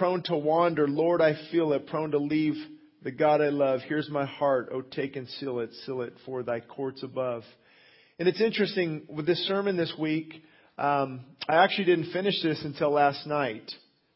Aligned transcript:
Prone 0.00 0.22
to 0.22 0.34
wander, 0.34 0.88
Lord, 0.88 1.20
I 1.20 1.34
feel 1.50 1.74
it. 1.74 1.86
Prone 1.86 2.12
to 2.12 2.18
leave 2.18 2.54
the 3.02 3.10
God 3.10 3.42
I 3.42 3.50
love. 3.50 3.80
Here's 3.86 4.08
my 4.08 4.24
heart. 4.24 4.70
Oh, 4.72 4.80
take 4.80 5.14
and 5.14 5.28
seal 5.28 5.60
it. 5.60 5.74
Seal 5.84 6.00
it 6.00 6.14
for 6.24 6.42
thy 6.42 6.60
courts 6.60 7.02
above. 7.02 7.42
And 8.18 8.26
it's 8.26 8.40
interesting 8.40 9.02
with 9.10 9.26
this 9.26 9.46
sermon 9.46 9.76
this 9.76 9.92
week. 9.98 10.42
Um, 10.78 11.26
I 11.46 11.56
actually 11.56 11.84
didn't 11.84 12.12
finish 12.14 12.42
this 12.42 12.62
until 12.64 12.92
last 12.92 13.26
night. 13.26 13.70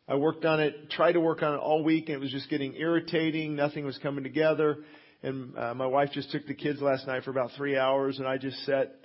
I 0.09 0.15
worked 0.15 0.47
on 0.47 0.59
it, 0.59 0.89
tried 0.89 1.13
to 1.13 1.21
work 1.21 1.43
on 1.43 1.53
it 1.53 1.59
all 1.59 1.85
week, 1.85 2.09
and 2.09 2.15
it 2.15 2.21
was 2.21 2.31
just 2.31 2.49
getting 2.49 2.75
irritating. 2.77 3.55
Nothing 3.55 3.85
was 3.85 3.99
coming 3.99 4.25
together. 4.25 4.79
And 5.23 5.55
uh, 5.59 5.75
my 5.75 5.87
wife 5.87 6.13
just 6.15 6.31
took 6.31 6.47
the 6.47 6.55
kids 6.55 6.81
last 6.81 7.07
night 7.07 7.25
for 7.25 7.31
about 7.31 7.51
three 7.59 7.77
hours, 7.77 8.19
and 8.19 8.27
I 8.27 8.39
just 8.39 8.57
sat 8.65 8.97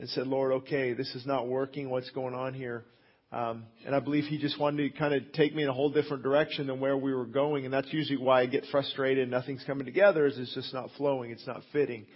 and 0.00 0.08
said, 0.08 0.26
Lord, 0.26 0.54
okay, 0.54 0.92
this 0.92 1.14
is 1.14 1.24
not 1.24 1.46
working. 1.46 1.88
What's 1.88 2.10
going 2.10 2.34
on 2.34 2.52
here? 2.52 2.84
Um, 3.32 3.64
and 3.84 3.94
I 3.94 4.00
believe 4.00 4.24
he 4.24 4.38
just 4.38 4.58
wanted 4.58 4.90
to 4.90 4.98
kind 4.98 5.12
of 5.12 5.32
take 5.32 5.54
me 5.54 5.64
in 5.64 5.68
a 5.68 5.72
whole 5.72 5.90
different 5.90 6.22
direction 6.22 6.68
than 6.68 6.78
where 6.78 6.96
we 6.96 7.12
were 7.12 7.26
going. 7.26 7.64
And 7.64 7.74
that's 7.74 7.92
usually 7.92 8.18
why 8.18 8.42
I 8.42 8.46
get 8.46 8.64
frustrated 8.70 9.22
and 9.22 9.30
nothing's 9.30 9.64
coming 9.64 9.84
together 9.84 10.26
is 10.26 10.38
it's 10.38 10.54
just 10.54 10.72
not 10.72 10.90
flowing. 10.96 11.30
It's 11.32 11.46
not 11.46 11.62
fitting. 11.72 12.06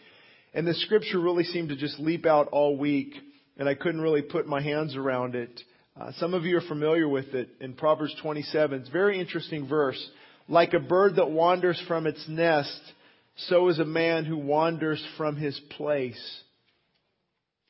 And 0.55 0.67
the 0.67 0.75
scripture 0.75 1.19
really 1.19 1.45
seemed 1.45 1.71
to 1.71 1.77
just 1.77 1.99
leap 1.99 2.27
out 2.27 2.49
all 2.53 2.77
week 2.77 3.15
and 3.57 3.69
I 3.69 3.75
couldn't 3.75 4.01
really 4.01 4.23
put 4.23 4.47
my 4.47 4.63
hands 4.63 4.97
around 4.97 5.35
it. 5.35 5.61
Uh, 6.01 6.13
some 6.19 6.33
of 6.33 6.45
you 6.45 6.57
are 6.57 6.63
familiar 6.63 7.09
with 7.09 7.35
it 7.35 7.51
in 7.61 7.75
Proverbs 7.75 8.15
27. 8.23 8.81
It's 8.81 8.89
a 8.89 8.93
very 8.93 9.21
interesting 9.21 9.69
verse. 9.69 10.03
Like 10.49 10.73
a 10.73 10.81
bird 10.81 11.17
that 11.17 11.31
wanders 11.31 11.81
from 11.87 12.07
its 12.07 12.25
nest, 12.29 12.81
so 13.49 13.69
is 13.69 13.79
a 13.79 13.85
man 13.85 14.25
who 14.25 14.39
wanders 14.39 15.05
from 15.17 15.37
his 15.37 15.61
place. 15.77 16.43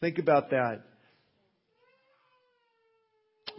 Think 0.01 0.19
about 0.19 0.51
that. 0.51 0.83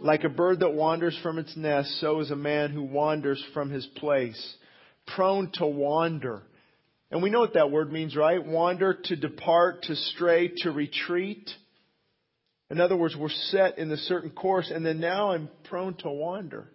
Like 0.02 0.24
a 0.24 0.28
bird 0.28 0.60
that 0.60 0.74
wanders 0.74 1.16
from 1.22 1.38
its 1.38 1.56
nest, 1.56 2.00
so 2.00 2.18
is 2.18 2.32
a 2.32 2.36
man 2.36 2.70
who 2.70 2.82
wanders 2.82 3.42
from 3.54 3.70
his 3.70 3.86
place. 3.86 4.56
Prone 5.14 5.52
to 5.54 5.66
wander. 5.66 6.42
And 7.12 7.22
we 7.22 7.30
know 7.30 7.38
what 7.38 7.54
that 7.54 7.70
word 7.70 7.92
means, 7.92 8.16
right? 8.16 8.44
Wander, 8.44 8.94
to 8.94 9.16
depart, 9.16 9.84
to 9.84 9.94
stray, 9.94 10.50
to 10.58 10.72
retreat. 10.72 11.48
In 12.68 12.80
other 12.80 12.96
words, 12.96 13.14
we're 13.16 13.28
set 13.28 13.78
in 13.78 13.92
a 13.92 13.96
certain 13.96 14.30
course, 14.30 14.72
and 14.74 14.84
then 14.84 14.98
now 14.98 15.30
I'm 15.32 15.48
prone 15.64 15.94
to 15.98 16.10
wander. 16.10 16.68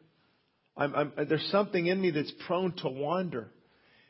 I'm, 0.78 0.95
I'm, 0.95 1.12
there's 1.28 1.50
something 1.52 1.86
in 1.86 2.00
me 2.00 2.12
that's 2.12 2.31
prone 2.45 2.72
to 2.78 2.88
wander. 2.88 3.50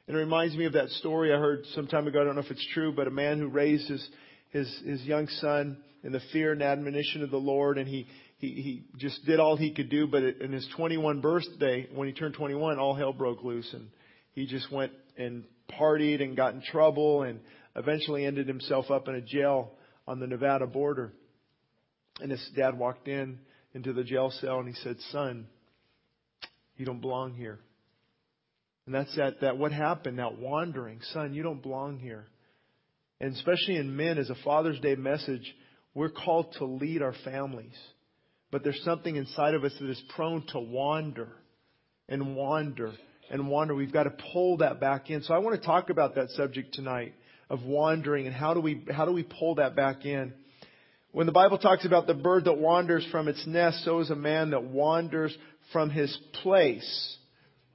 And 0.07 0.15
it 0.15 0.19
reminds 0.19 0.55
me 0.55 0.65
of 0.65 0.73
that 0.73 0.89
story 0.89 1.33
I 1.33 1.39
heard 1.39 1.65
some 1.73 1.87
time 1.87 2.05
ago. 2.05 2.21
I 2.21 2.23
don't 2.23 2.35
know 2.35 2.41
if 2.41 2.51
it's 2.51 2.67
true, 2.71 2.93
but 2.93 3.07
a 3.07 3.11
man 3.11 3.39
who 3.39 3.47
raised 3.47 3.89
his, 3.89 4.07
his, 4.49 4.81
his 4.85 5.01
young 5.05 5.27
son 5.27 5.77
in 6.03 6.11
the 6.11 6.21
fear 6.31 6.51
and 6.51 6.61
admonition 6.61 7.23
of 7.23 7.31
the 7.31 7.37
Lord, 7.37 7.77
and 7.77 7.87
he, 7.87 8.05
he, 8.37 8.47
he 8.47 8.83
just 8.97 9.25
did 9.25 9.39
all 9.39 9.57
he 9.57 9.73
could 9.73 9.89
do. 9.89 10.07
But 10.07 10.23
in 10.23 10.51
his 10.51 10.67
21 10.75 11.21
birthday, 11.21 11.87
when 11.93 12.07
he 12.07 12.13
turned 12.13 12.35
21, 12.35 12.79
all 12.79 12.95
hell 12.95 13.13
broke 13.13 13.43
loose, 13.43 13.69
and 13.73 13.87
he 14.33 14.45
just 14.45 14.71
went 14.71 14.91
and 15.17 15.43
partied 15.79 16.21
and 16.21 16.37
got 16.37 16.53
in 16.53 16.61
trouble, 16.61 17.23
and 17.23 17.39
eventually 17.75 18.25
ended 18.25 18.47
himself 18.47 18.89
up 18.89 19.07
in 19.07 19.15
a 19.15 19.21
jail 19.21 19.71
on 20.07 20.19
the 20.19 20.27
Nevada 20.27 20.67
border. 20.67 21.13
And 22.21 22.31
his 22.31 22.49
dad 22.55 22.77
walked 22.77 23.07
in 23.07 23.39
into 23.73 23.93
the 23.93 24.03
jail 24.03 24.31
cell, 24.39 24.59
and 24.59 24.67
he 24.67 24.75
said, 24.75 24.97
"Son, 25.11 25.47
you 26.77 26.85
don't 26.85 27.01
belong 27.01 27.33
here." 27.33 27.59
And 28.87 28.95
that's 28.95 29.13
that, 29.17 29.41
that 29.41 29.57
what 29.57 29.73
happened, 29.73 30.17
that 30.17 30.39
wandering. 30.39 31.01
Son, 31.11 31.33
you 31.33 31.43
don't 31.43 31.61
belong 31.61 31.99
here. 31.99 32.25
And 33.19 33.35
especially 33.35 33.75
in 33.75 33.95
men, 33.95 34.17
as 34.17 34.29
a 34.29 34.35
Father's 34.45 34.79
Day 34.79 34.95
message, 34.95 35.53
we're 35.93 36.09
called 36.09 36.53
to 36.59 36.65
lead 36.65 37.01
our 37.01 37.13
families. 37.25 37.75
But 38.51 38.63
there's 38.63 38.81
something 38.83 39.15
inside 39.15 39.53
of 39.53 39.63
us 39.63 39.73
that 39.79 39.89
is 39.89 40.01
prone 40.15 40.45
to 40.47 40.59
wander 40.59 41.29
and 42.07 42.35
wander 42.35 42.93
and 43.29 43.49
wander. 43.49 43.75
We've 43.75 43.91
got 43.91 44.03
to 44.03 44.13
pull 44.31 44.57
that 44.57 44.79
back 44.79 45.09
in. 45.09 45.21
So 45.23 45.33
I 45.33 45.39
want 45.39 45.59
to 45.59 45.65
talk 45.65 45.89
about 45.89 46.15
that 46.15 46.29
subject 46.29 46.73
tonight 46.73 47.13
of 47.49 47.63
wandering 47.63 48.25
and 48.25 48.35
how 48.35 48.53
do 48.53 48.61
we, 48.61 48.85
how 48.91 49.05
do 49.05 49.11
we 49.11 49.23
pull 49.23 49.55
that 49.55 49.75
back 49.75 50.05
in? 50.05 50.33
When 51.11 51.25
the 51.25 51.33
Bible 51.33 51.57
talks 51.57 51.85
about 51.85 52.07
the 52.07 52.13
bird 52.13 52.45
that 52.45 52.57
wanders 52.57 53.05
from 53.11 53.27
its 53.27 53.45
nest, 53.47 53.83
so 53.83 53.99
is 53.99 54.09
a 54.09 54.15
man 54.15 54.51
that 54.51 54.63
wanders 54.63 55.35
from 55.73 55.89
his 55.89 56.15
place. 56.41 57.17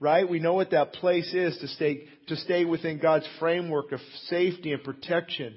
Right? 0.01 0.29
We 0.29 0.41
know 0.41 0.55
what 0.55 0.71
that 0.71 0.95
place 0.95 1.33
is 1.33 1.57
to 1.59 1.69
stay, 1.69 2.09
to 2.29 2.37
stay 2.37 2.65
within 2.65 2.99
God's 2.99 3.29
framework 3.39 3.93
of 3.93 4.01
safety 4.27 4.73
and 4.73 4.83
protection. 4.83 5.55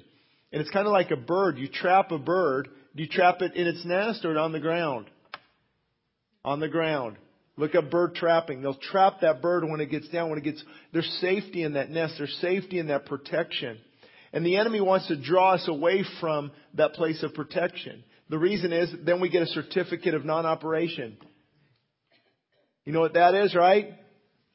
And 0.51 0.61
it's 0.61 0.69
kind 0.69 0.85
of 0.85 0.93
like 0.93 1.11
a 1.11 1.15
bird. 1.15 1.57
You 1.57 1.67
trap 1.67 2.11
a 2.11 2.19
bird 2.19 2.69
do 2.95 3.03
you 3.03 3.09
trap 3.09 3.41
it 3.41 3.55
in 3.55 3.67
its 3.67 3.83
nest 3.85 4.23
or 4.23 4.37
on 4.37 4.53
the 4.53 4.59
ground? 4.59 5.09
On 6.45 6.59
the 6.59 6.69
ground. 6.69 7.17
Look 7.57 7.75
at 7.75 7.91
bird 7.91 8.15
trapping. 8.15 8.61
They'll 8.61 8.73
trap 8.73 9.21
that 9.21 9.41
bird 9.41 9.63
when 9.65 9.81
it 9.81 9.89
gets 9.89 10.07
down, 10.09 10.29
when 10.29 10.39
it 10.39 10.43
gets, 10.43 10.63
there's 10.93 11.09
safety 11.21 11.63
in 11.63 11.73
that 11.73 11.89
nest, 11.89 12.15
there's 12.17 12.37
safety 12.41 12.79
in 12.79 12.87
that 12.87 13.05
protection. 13.05 13.77
And 14.33 14.45
the 14.45 14.57
enemy 14.57 14.81
wants 14.81 15.07
to 15.07 15.21
draw 15.21 15.53
us 15.53 15.67
away 15.67 16.03
from 16.19 16.51
that 16.75 16.93
place 16.93 17.21
of 17.23 17.33
protection. 17.33 18.03
The 18.29 18.37
reason 18.37 18.73
is 18.73 18.93
then 19.05 19.21
we 19.21 19.29
get 19.29 19.43
a 19.43 19.47
certificate 19.47 20.13
of 20.13 20.25
non-operation. 20.25 21.17
You 22.85 22.93
know 22.93 22.99
what 23.01 23.13
that 23.13 23.35
is, 23.35 23.55
right? 23.55 23.93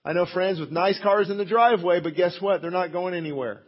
I 0.05 0.13
know 0.13 0.27
friends 0.27 0.61
with 0.61 0.71
nice 0.71 0.99
cars 1.03 1.31
in 1.31 1.39
the 1.39 1.45
driveway, 1.45 2.01
but 2.01 2.15
guess 2.15 2.37
what? 2.41 2.63
They're 2.63 2.71
not 2.71 2.93
going 2.93 3.15
anywhere 3.15 3.63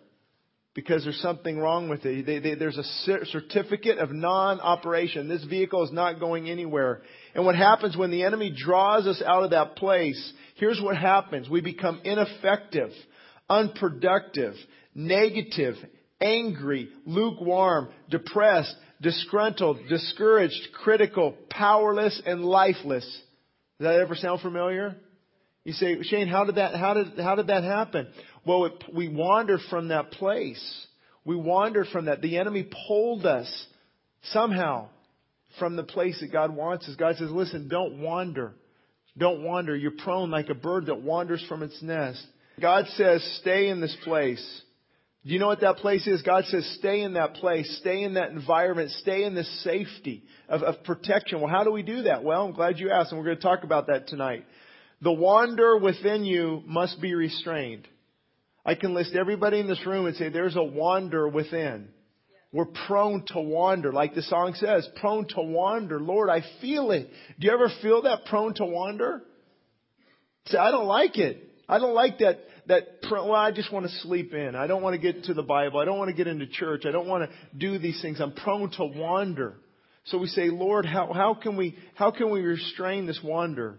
because 0.75 1.05
there's 1.05 1.21
something 1.21 1.59
wrong 1.59 1.89
with 1.89 2.05
it. 2.07 2.25
They, 2.25 2.39
they, 2.39 2.55
there's 2.55 2.79
a 2.79 3.25
certificate 3.27 3.99
of 3.99 4.11
non-operation. 4.11 5.29
This 5.29 5.45
vehicle 5.45 5.85
is 5.85 5.93
not 5.93 6.19
going 6.19 6.49
anywhere. 6.49 7.03
And 7.35 7.45
what 7.45 7.57
happens 7.57 7.97
when 7.97 8.11
the 8.11 8.25
enemy 8.25 8.55
draws 8.57 9.07
us 9.07 9.23
out 9.25 9.45
of 9.45 9.51
that 9.51 9.77
place, 9.77 10.33
here's 10.57 10.81
what 10.81 10.97
happens. 10.97 11.49
We 11.49 11.61
become 11.61 12.01
ineffective, 12.05 12.91
unproductive, 13.51 14.55
negative, 14.95 15.75
angry, 16.21 16.89
lukewarm, 17.05 17.89
depressed, 18.09 18.75
disgruntled, 19.03 19.79
discouraged, 19.91 20.69
critical, 20.83 21.37
powerless, 21.51 22.23
and 22.25 22.45
lifeless. 22.45 23.05
Does 23.79 23.87
that 23.87 24.01
ever 24.01 24.15
sound 24.15 24.41
familiar? 24.41 24.97
You 25.65 25.73
say, 25.75 26.03
Shane, 26.03 26.29
how 26.29 26.45
did 26.45 26.57
that, 26.57 26.75
how 26.75 26.95
did, 26.95 27.19
how 27.19 27.37
did 27.37 27.47
that 27.49 27.63
happen? 27.63 28.09
Well, 28.45 28.67
it, 28.67 28.85
we 28.93 29.09
wander 29.09 29.59
from 29.71 29.89
that 29.89 30.11
place. 30.13 30.87
We 31.25 31.37
wander 31.37 31.85
from 31.85 32.07
that. 32.07 32.21
The 32.21 32.39
enemy 32.39 32.69
pulled 32.89 33.25
us 33.25 33.67
somehow 34.25 34.89
from 35.59 35.77
the 35.77 35.85
place 35.85 36.19
that 36.21 36.33
God 36.33 36.55
wants 36.55 36.89
us. 36.89 36.97
God 36.97 37.17
says, 37.17 37.31
listen, 37.31 37.69
don't 37.69 38.01
wander. 38.01 38.55
Don't 39.17 39.45
wander. 39.45 39.77
You're 39.77 39.93
prone 39.93 40.31
like 40.31 40.49
a 40.49 40.55
bird 40.55 40.87
that 40.87 41.03
wanders 41.03 41.45
from 41.49 41.63
its 41.63 41.81
nest. 41.83 42.25
God 42.61 42.87
says, 42.97 43.23
stay 43.41 43.69
in 43.69 43.81
this 43.81 43.97
place. 44.05 44.63
Do 45.25 45.33
you 45.33 45.39
know 45.39 45.47
what 45.47 45.61
that 45.61 45.77
place 45.77 46.07
is? 46.07 46.23
God 46.23 46.45
says, 46.47 46.67
stay 46.79 47.03
in 47.03 47.13
that 47.13 47.35
place, 47.35 47.79
stay 47.81 48.03
in 48.03 48.15
that 48.15 48.31
environment, 48.31 48.91
stay 48.91 49.23
in 49.23 49.37
this 49.37 49.63
safety 49.63 50.25
of, 50.49 50.63
of 50.63 50.83
protection. 50.83 51.41
Well, 51.41 51.51
how 51.51 51.63
do 51.63 51.71
we 51.71 51.83
do 51.83 52.03
that? 52.03 52.25
Well, 52.25 52.45
I'm 52.45 52.53
glad 52.53 52.79
you 52.79 52.91
asked, 52.91 53.13
and 53.13 53.21
we're 53.21 53.27
going 53.27 53.37
to 53.37 53.43
talk 53.43 53.63
about 53.63 53.87
that 53.87 54.09
tonight. 54.09 54.45
The 55.01 55.13
wander 55.13 55.77
within 55.77 56.25
you 56.25 56.63
must 56.67 57.01
be 57.01 57.15
restrained. 57.15 57.87
I 58.65 58.75
can 58.75 58.95
list 58.95 59.15
everybody 59.15 59.59
in 59.59 59.67
this 59.67 59.85
room 59.87 60.07
and 60.07 60.17
say 60.17 60.29
there's 60.29 60.57
a 60.57 60.63
wander 60.63 61.29
within. 61.29 61.89
We're 62.53 62.67
prone 62.87 63.25
to 63.29 63.41
wander, 63.41 63.93
like 63.93 64.15
the 64.15 64.23
song 64.23 64.55
says, 64.55 64.87
prone 65.01 65.27
to 65.29 65.41
wander. 65.41 65.99
Lord, 65.99 66.29
I 66.29 66.43
feel 66.61 66.91
it. 66.91 67.09
Do 67.41 67.47
you 67.47 67.53
ever 67.53 67.71
feel 67.81 68.03
that 68.03 68.27
prone 68.27 68.55
to 68.55 68.67
wander? 68.67 69.23
Say, 70.47 70.59
I 70.59 70.71
don't 70.71 70.87
like 70.87 71.17
it. 71.17 71.49
I 71.69 71.79
don't 71.79 71.95
like 71.95 72.19
that, 72.19 72.41
that, 72.67 72.83
well, 73.11 73.35
I 73.35 73.53
just 73.53 73.73
want 73.73 73.87
to 73.87 73.93
sleep 74.01 74.35
in. 74.35 74.55
I 74.55 74.67
don't 74.67 74.83
want 74.83 74.95
to 74.95 75.01
get 75.01 75.25
to 75.25 75.35
the 75.35 75.43
Bible. 75.43 75.81
I 75.81 75.87
don't 75.87 75.99
want 75.99 76.11
to 76.11 76.17
get 76.17 76.27
into 76.27 76.47
church. 76.47 76.83
I 76.87 76.91
don't 76.91 77.09
want 77.09 77.29
to 77.31 77.57
do 77.57 77.79
these 77.79 78.01
things. 78.03 78.21
I'm 78.21 78.33
prone 78.33 78.71
to 78.73 78.85
wander. 78.85 79.55
So 80.07 80.19
we 80.19 80.27
say, 80.27 80.51
Lord, 80.51 80.85
how, 80.85 81.13
how 81.13 81.35
can 81.35 81.57
we, 81.57 81.77
how 81.95 82.11
can 82.11 82.31
we 82.31 82.43
restrain 82.43 83.07
this 83.07 83.21
wander? 83.25 83.79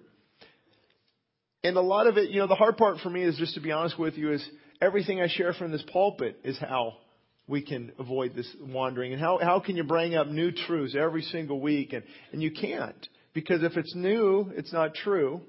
And 1.64 1.78
a 1.78 1.82
lot 1.82 2.08
of 2.08 2.18
it, 2.18 2.32
you 2.32 2.40
know, 2.40 2.48
the 2.48 2.56
hard 2.56 2.78
part 2.78 3.00
for 3.02 3.10
me 3.10 3.24
is 3.24 3.38
just 3.38 3.54
to 3.54 3.62
be 3.62 3.72
honest 3.72 4.00
with 4.00 4.16
you 4.16 4.34
is 4.34 4.50
everything 4.84 5.22
I 5.22 5.28
share 5.28 5.54
from 5.54 5.72
this 5.72 5.84
pulpit 5.92 6.40
is 6.44 6.58
how 6.60 6.98
we 7.48 7.62
can 7.62 7.92
avoid 8.00 8.36
this 8.36 8.50
wandering. 8.62 9.14
And 9.14 9.22
how, 9.22 9.40
how 9.42 9.60
can 9.60 9.76
you 9.76 9.84
bring 9.84 10.16
up 10.16 10.28
new 10.28 10.52
truths 10.52 10.96
every 10.98 11.22
single 11.22 11.60
week? 11.60 11.94
And, 11.94 12.04
and 12.32 12.42
you 12.42 12.52
can't. 12.52 13.08
Because 13.34 13.64
if 13.64 13.78
it's 13.78 13.96
new, 13.96 14.52
it's 14.56 14.74
not 14.74 14.94
true. 14.94 15.42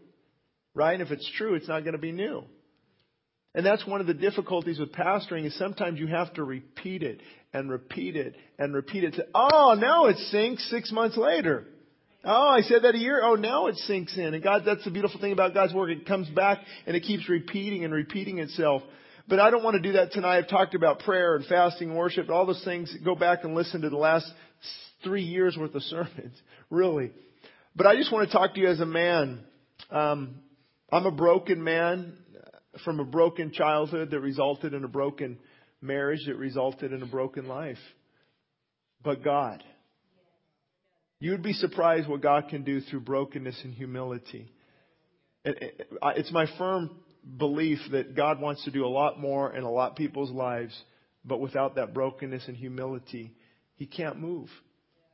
Right? 0.75 0.95
And 0.95 1.03
if 1.03 1.11
it's 1.11 1.31
true, 1.37 1.55
it's 1.55 1.69
not 1.69 1.81
going 1.81 1.93
to 1.93 1.99
be 1.99 2.13
new. 2.13 2.45
And 3.55 3.65
that's 3.65 3.87
one 3.87 4.01
of 4.01 4.09
the 4.09 4.15
difficulties 4.15 4.81
with 4.81 4.93
pastoring 4.93 5.47
is 5.47 5.57
sometimes 5.57 6.01
you 6.01 6.09
have 6.09 6.35
to 6.35 6.43
repeat 6.43 7.05
it 7.05 7.21
and 7.53 7.71
repeat 7.71 8.17
it 8.17 8.35
and 8.59 8.75
repeat 8.75 9.05
it. 9.05 9.15
To, 9.15 9.27
oh, 9.33 9.77
now 9.79 10.07
it 10.07 10.17
sinks 10.31 10.69
six 10.71 10.91
months 10.91 11.17
later. 11.17 11.65
Oh, 12.25 12.49
I 12.49 12.63
said 12.63 12.83
that 12.83 12.97
a 12.97 12.99
year. 12.99 13.21
Oh, 13.23 13.35
now 13.35 13.67
it 13.67 13.77
sinks 13.77 14.17
in. 14.17 14.35
And 14.35 14.43
God, 14.43 14.63
that's 14.67 14.83
the 14.85 14.91
beautiful 14.91 15.21
thing 15.21 15.33
about 15.33 15.55
God's 15.55 15.75
work. 15.75 15.91
It 15.91 16.07
comes 16.07 16.29
back 16.31 16.59
and 16.87 16.97
it 16.97 17.05
keeps 17.05 17.29
repeating 17.29 17.85
and 17.85 17.95
repeating 17.95 18.39
itself. 18.39 18.83
But 19.27 19.41
I 19.41 19.51
don't 19.51 19.63
want 19.63 19.75
to 19.77 19.83
do 19.83 19.93
that 19.93 20.13
tonight. 20.13 20.39
I've 20.39 20.49
talked 20.49 20.75
about 20.75 21.01
prayer 21.01 21.35
and 21.37 21.47
fasting 21.47 21.89
and 21.89 21.99
worship, 21.99 22.29
all 22.29 22.45
those 22.45 22.63
things. 22.65 22.95
Go 23.05 23.15
back 23.15 23.45
and 23.45 23.55
listen 23.55 23.81
to 23.83 23.91
the 23.91 23.97
last 23.97 24.31
three 25.03 25.23
years 25.23 25.57
worth 25.59 25.75
of 25.75 25.83
sermons, 25.85 26.41
really. 26.71 27.11
But 27.75 27.87
I 27.87 27.97
just 27.97 28.13
want 28.13 28.29
to 28.29 28.37
talk 28.37 28.55
to 28.55 28.61
you 28.61 28.69
as 28.69 28.81
a 28.81 28.87
man. 28.87 29.41
Um, 29.91 30.37
I'm 30.93 31.07
a 31.07 31.11
broken 31.11 31.65
man 31.65 32.19
from 32.85 33.01
a 33.01 33.05
broken 33.05 33.53
childhood 33.53 34.11
that 34.11 34.21
resulted 34.21 34.75
in 34.75 34.85
a 34.85 34.89
broken 34.89 35.39
marriage 35.81 36.27
that 36.27 36.37
resulted 36.37 36.93
in 36.93 37.03
a 37.03 37.07
broken 37.07 37.47
life. 37.47 37.79
But 39.03 39.23
God. 39.23 39.63
You 41.21 41.31
would 41.31 41.43
be 41.43 41.53
surprised 41.53 42.09
what 42.09 42.21
God 42.21 42.49
can 42.51 42.65
do 42.65 42.81
through 42.81 43.01
brokenness 43.01 43.59
and 43.65 43.73
humility. 43.73 44.53
It's 45.45 46.33
my 46.33 46.47
firm 46.59 46.91
belief 47.39 47.79
that 47.93 48.15
God 48.15 48.41
wants 48.41 48.65
to 48.65 48.71
do 48.71 48.85
a 48.85 48.89
lot 48.89 49.19
more 49.19 49.55
in 49.55 49.65
a 49.65 49.71
lot 49.71 49.93
of 49.93 49.97
people's 49.97 50.31
lives, 50.31 50.75
but 51.25 51.41
without 51.41 51.77
that 51.77 51.95
brokenness 51.95 52.49
and 52.49 52.57
humility, 52.57 53.35
He 53.77 53.87
can't 53.87 54.19
move. 54.19 54.49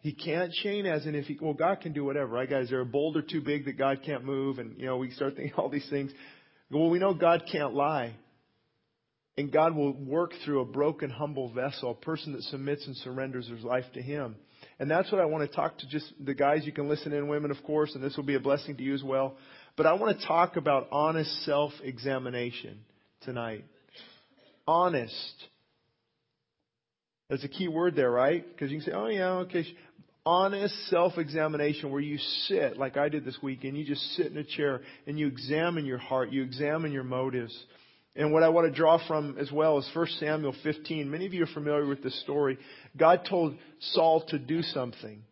He 0.00 0.12
can't 0.14 0.52
change 0.52 0.86
as 0.86 1.04
in 1.04 1.14
if 1.14 1.26
he, 1.26 1.38
well, 1.40 1.52
God 1.52 1.82
can 1.82 1.92
do 1.92 2.04
whatever, 2.04 2.32
right 2.32 2.48
guys? 2.48 2.70
There 2.70 2.78
are 2.78 2.82
a 2.82 2.86
boulder 2.86 3.20
too 3.20 3.42
big 3.42 3.66
that 3.66 3.76
God 3.76 4.00
can't 4.04 4.24
move 4.24 4.58
and, 4.58 4.78
you 4.78 4.86
know, 4.86 4.96
we 4.96 5.10
start 5.10 5.36
thinking 5.36 5.52
all 5.58 5.68
these 5.68 5.88
things. 5.90 6.10
Well, 6.70 6.88
we 6.88 6.98
know 6.98 7.12
God 7.12 7.42
can't 7.50 7.74
lie. 7.74 8.14
And 9.36 9.52
God 9.52 9.74
will 9.74 9.92
work 9.92 10.32
through 10.44 10.60
a 10.60 10.64
broken, 10.64 11.08
humble 11.08 11.52
vessel, 11.52 11.92
a 11.92 11.94
person 11.94 12.32
that 12.32 12.42
submits 12.44 12.86
and 12.86 12.96
surrenders 12.96 13.48
his 13.48 13.62
life 13.62 13.84
to 13.94 14.02
Him. 14.02 14.36
And 14.78 14.90
that's 14.90 15.10
what 15.10 15.20
I 15.20 15.24
want 15.24 15.48
to 15.48 15.56
talk 15.56 15.78
to 15.78 15.88
just 15.88 16.12
the 16.22 16.34
guys. 16.34 16.66
You 16.66 16.72
can 16.72 16.88
listen 16.88 17.12
in, 17.12 17.28
women, 17.28 17.50
of 17.50 17.62
course, 17.64 17.94
and 17.94 18.04
this 18.04 18.16
will 18.16 18.24
be 18.24 18.34
a 18.34 18.40
blessing 18.40 18.76
to 18.76 18.82
you 18.82 18.92
as 18.92 19.02
well. 19.02 19.36
But 19.80 19.86
I 19.86 19.94
want 19.94 20.20
to 20.20 20.26
talk 20.26 20.56
about 20.56 20.88
honest 20.92 21.42
self 21.46 21.72
examination 21.82 22.80
tonight. 23.22 23.64
Honest. 24.68 25.34
There's 27.30 27.44
a 27.44 27.48
key 27.48 27.66
word 27.66 27.96
there, 27.96 28.10
right? 28.10 28.44
Because 28.46 28.70
you 28.70 28.76
can 28.76 28.84
say, 28.84 28.92
oh, 28.92 29.06
yeah, 29.06 29.30
okay. 29.36 29.64
Honest 30.26 30.74
self 30.90 31.16
examination 31.16 31.90
where 31.90 32.02
you 32.02 32.18
sit, 32.18 32.76
like 32.76 32.98
I 32.98 33.08
did 33.08 33.24
this 33.24 33.38
weekend, 33.42 33.78
you 33.78 33.86
just 33.86 34.02
sit 34.16 34.26
in 34.26 34.36
a 34.36 34.44
chair 34.44 34.82
and 35.06 35.18
you 35.18 35.26
examine 35.28 35.86
your 35.86 35.96
heart, 35.96 36.30
you 36.30 36.42
examine 36.42 36.92
your 36.92 37.02
motives. 37.02 37.58
And 38.14 38.34
what 38.34 38.42
I 38.42 38.50
want 38.50 38.66
to 38.66 38.76
draw 38.76 39.00
from 39.08 39.38
as 39.38 39.50
well 39.50 39.78
is 39.78 39.88
1 39.94 40.06
Samuel 40.18 40.54
15. 40.62 41.10
Many 41.10 41.24
of 41.24 41.32
you 41.32 41.44
are 41.44 41.54
familiar 41.54 41.86
with 41.86 42.02
this 42.02 42.20
story. 42.20 42.58
God 42.98 43.22
told 43.26 43.56
Saul 43.78 44.26
to 44.28 44.38
do 44.38 44.60
something. 44.60 45.22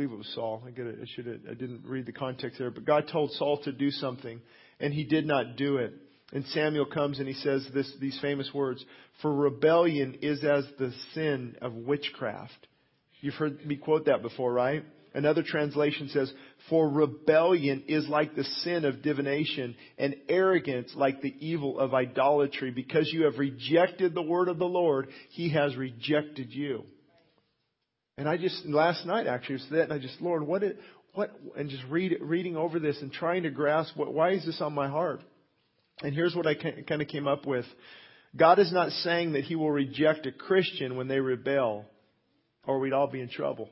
Believe 0.00 0.14
it 0.14 0.18
was 0.18 0.34
Saul. 0.34 0.62
I. 0.64 0.70
I 0.70 1.04
should 1.14 1.26
have, 1.26 1.40
I 1.50 1.52
didn't 1.52 1.82
read 1.84 2.06
the 2.06 2.12
context 2.12 2.58
there, 2.58 2.70
but 2.70 2.86
God 2.86 3.06
told 3.12 3.32
Saul 3.32 3.58
to 3.64 3.72
do 3.72 3.90
something, 3.90 4.40
and 4.80 4.94
he 4.94 5.04
did 5.04 5.26
not 5.26 5.56
do 5.56 5.76
it. 5.76 5.92
And 6.32 6.46
Samuel 6.46 6.86
comes 6.86 7.18
and 7.18 7.28
he 7.28 7.34
says 7.34 7.68
this, 7.74 7.92
these 8.00 8.18
famous 8.22 8.48
words, 8.54 8.82
for 9.20 9.30
rebellion 9.34 10.20
is 10.22 10.42
as 10.42 10.64
the 10.78 10.94
sin 11.12 11.54
of 11.60 11.74
witchcraft. 11.74 12.66
You've 13.20 13.34
heard 13.34 13.66
me 13.66 13.76
quote 13.76 14.06
that 14.06 14.22
before, 14.22 14.50
right? 14.54 14.84
Another 15.12 15.42
translation 15.42 16.08
says, 16.08 16.32
For 16.70 16.88
rebellion 16.88 17.84
is 17.86 18.08
like 18.08 18.34
the 18.34 18.44
sin 18.44 18.86
of 18.86 19.02
divination, 19.02 19.76
and 19.98 20.16
arrogance 20.30 20.92
like 20.96 21.20
the 21.20 21.34
evil 21.46 21.78
of 21.78 21.92
idolatry. 21.92 22.70
Because 22.70 23.10
you 23.12 23.24
have 23.24 23.38
rejected 23.38 24.14
the 24.14 24.22
word 24.22 24.48
of 24.48 24.58
the 24.58 24.64
Lord, 24.64 25.08
he 25.28 25.50
has 25.50 25.76
rejected 25.76 26.54
you. 26.54 26.86
And 28.20 28.28
I 28.28 28.36
just, 28.36 28.66
last 28.66 29.06
night 29.06 29.26
actually, 29.26 29.54
was 29.54 29.66
that, 29.70 29.84
and 29.84 29.94
I 29.94 29.98
just, 29.98 30.20
Lord, 30.20 30.46
what, 30.46 30.62
it, 30.62 30.78
what, 31.14 31.34
and 31.56 31.70
just 31.70 31.82
read, 31.88 32.18
reading 32.20 32.54
over 32.54 32.78
this 32.78 33.00
and 33.00 33.10
trying 33.10 33.44
to 33.44 33.50
grasp 33.50 33.96
what, 33.96 34.12
why 34.12 34.32
is 34.32 34.44
this 34.44 34.60
on 34.60 34.74
my 34.74 34.90
heart? 34.90 35.22
And 36.02 36.14
here's 36.14 36.36
what 36.36 36.46
I 36.46 36.52
kind 36.54 37.00
of 37.00 37.08
came 37.08 37.26
up 37.26 37.46
with. 37.46 37.64
God 38.36 38.58
is 38.58 38.70
not 38.74 38.90
saying 38.90 39.32
that 39.32 39.44
he 39.44 39.56
will 39.56 39.70
reject 39.70 40.26
a 40.26 40.32
Christian 40.32 40.96
when 40.96 41.08
they 41.08 41.18
rebel, 41.18 41.86
or 42.66 42.78
we'd 42.78 42.92
all 42.92 43.06
be 43.06 43.22
in 43.22 43.30
trouble. 43.30 43.70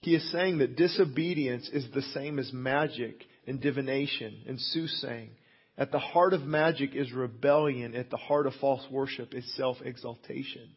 He 0.00 0.16
is 0.16 0.32
saying 0.32 0.58
that 0.58 0.74
disobedience 0.74 1.70
is 1.72 1.86
the 1.94 2.02
same 2.02 2.40
as 2.40 2.52
magic 2.52 3.22
and 3.46 3.60
divination 3.60 4.42
and 4.48 4.60
soothsaying. 4.60 5.30
At 5.78 5.92
the 5.92 6.00
heart 6.00 6.34
of 6.34 6.42
magic 6.42 6.96
is 6.96 7.12
rebellion. 7.12 7.94
At 7.94 8.10
the 8.10 8.16
heart 8.16 8.48
of 8.48 8.54
false 8.60 8.84
worship 8.90 9.34
is 9.34 9.54
self-exaltation. 9.56 10.70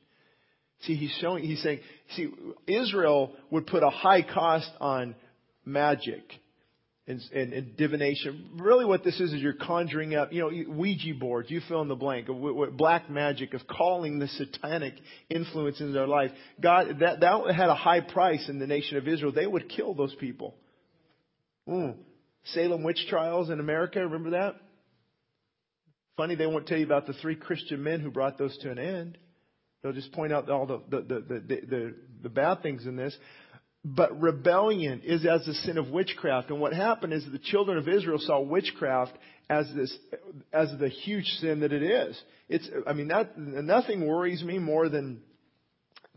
See, 0.81 0.95
he's 0.95 1.15
showing, 1.19 1.43
he's 1.43 1.61
saying, 1.63 1.79
see, 2.15 2.29
Israel 2.67 3.33
would 3.49 3.65
put 3.65 3.83
a 3.83 3.89
high 3.89 4.21
cost 4.21 4.69
on 4.79 5.15
magic 5.65 6.23
and, 7.07 7.21
and, 7.33 7.53
and, 7.53 7.77
divination. 7.77 8.51
Really, 8.57 8.85
what 8.85 9.03
this 9.03 9.19
is 9.19 9.33
is 9.33 9.41
you're 9.41 9.53
conjuring 9.53 10.13
up, 10.15 10.31
you 10.31 10.41
know, 10.41 10.73
Ouija 10.73 11.13
boards. 11.19 11.49
You 11.49 11.61
fill 11.67 11.81
in 11.81 11.87
the 11.87 11.95
blank 11.95 12.27
of 12.29 12.77
black 12.77 13.09
magic 13.09 13.53
of 13.53 13.61
calling 13.65 14.19
the 14.19 14.27
satanic 14.27 14.93
influence 15.29 15.79
in 15.79 15.93
their 15.93 16.07
life. 16.07 16.31
God, 16.61 16.99
that 16.99 17.21
that 17.21 17.55
had 17.55 17.69
a 17.69 17.75
high 17.75 18.01
price 18.01 18.47
in 18.49 18.59
the 18.59 18.67
nation 18.67 18.97
of 18.97 19.07
Israel. 19.07 19.31
They 19.31 19.47
would 19.47 19.69
kill 19.69 19.93
those 19.93 20.13
people. 20.15 20.53
Mm. 21.67 21.95
Salem 22.53 22.83
witch 22.83 23.03
trials 23.09 23.49
in 23.49 23.59
America. 23.59 23.99
Remember 23.99 24.31
that? 24.31 24.55
Funny, 26.17 26.35
they 26.35 26.47
won't 26.47 26.67
tell 26.67 26.77
you 26.77 26.85
about 26.85 27.07
the 27.07 27.13
three 27.13 27.35
Christian 27.35 27.83
men 27.83 27.99
who 27.99 28.09
brought 28.09 28.37
those 28.37 28.57
to 28.59 28.71
an 28.71 28.79
end. 28.79 29.17
They'll 29.87 29.95
just 29.95 30.11
point 30.11 30.33
out 30.33 30.49
all 30.49 30.65
the 30.65 30.81
the 30.89 31.01
the 31.01 31.21
the, 31.47 31.95
the, 32.23 32.29
bad 32.29 32.61
things 32.61 32.85
in 32.85 32.97
this. 32.97 33.15
But 33.85 34.19
rebellion 34.19 35.01
is 35.05 35.25
as 35.25 35.45
the 35.45 35.53
sin 35.53 35.77
of 35.77 35.87
witchcraft. 35.87 36.49
And 36.49 36.59
what 36.59 36.73
happened 36.73 37.13
is 37.13 37.25
the 37.31 37.39
children 37.39 37.77
of 37.77 37.87
Israel 37.87 38.19
saw 38.19 38.41
witchcraft 38.41 39.13
as 39.49 39.65
this, 39.73 39.97
as 40.51 40.73
the 40.77 40.89
huge 40.89 41.23
sin 41.39 41.61
that 41.61 41.71
it 41.71 41.83
is. 41.83 42.21
It's, 42.49 42.67
I 42.85 42.91
mean, 42.91 43.07
that, 43.07 43.37
nothing 43.37 44.05
worries 44.05 44.43
me 44.43 44.59
more 44.59 44.89
than 44.89 45.21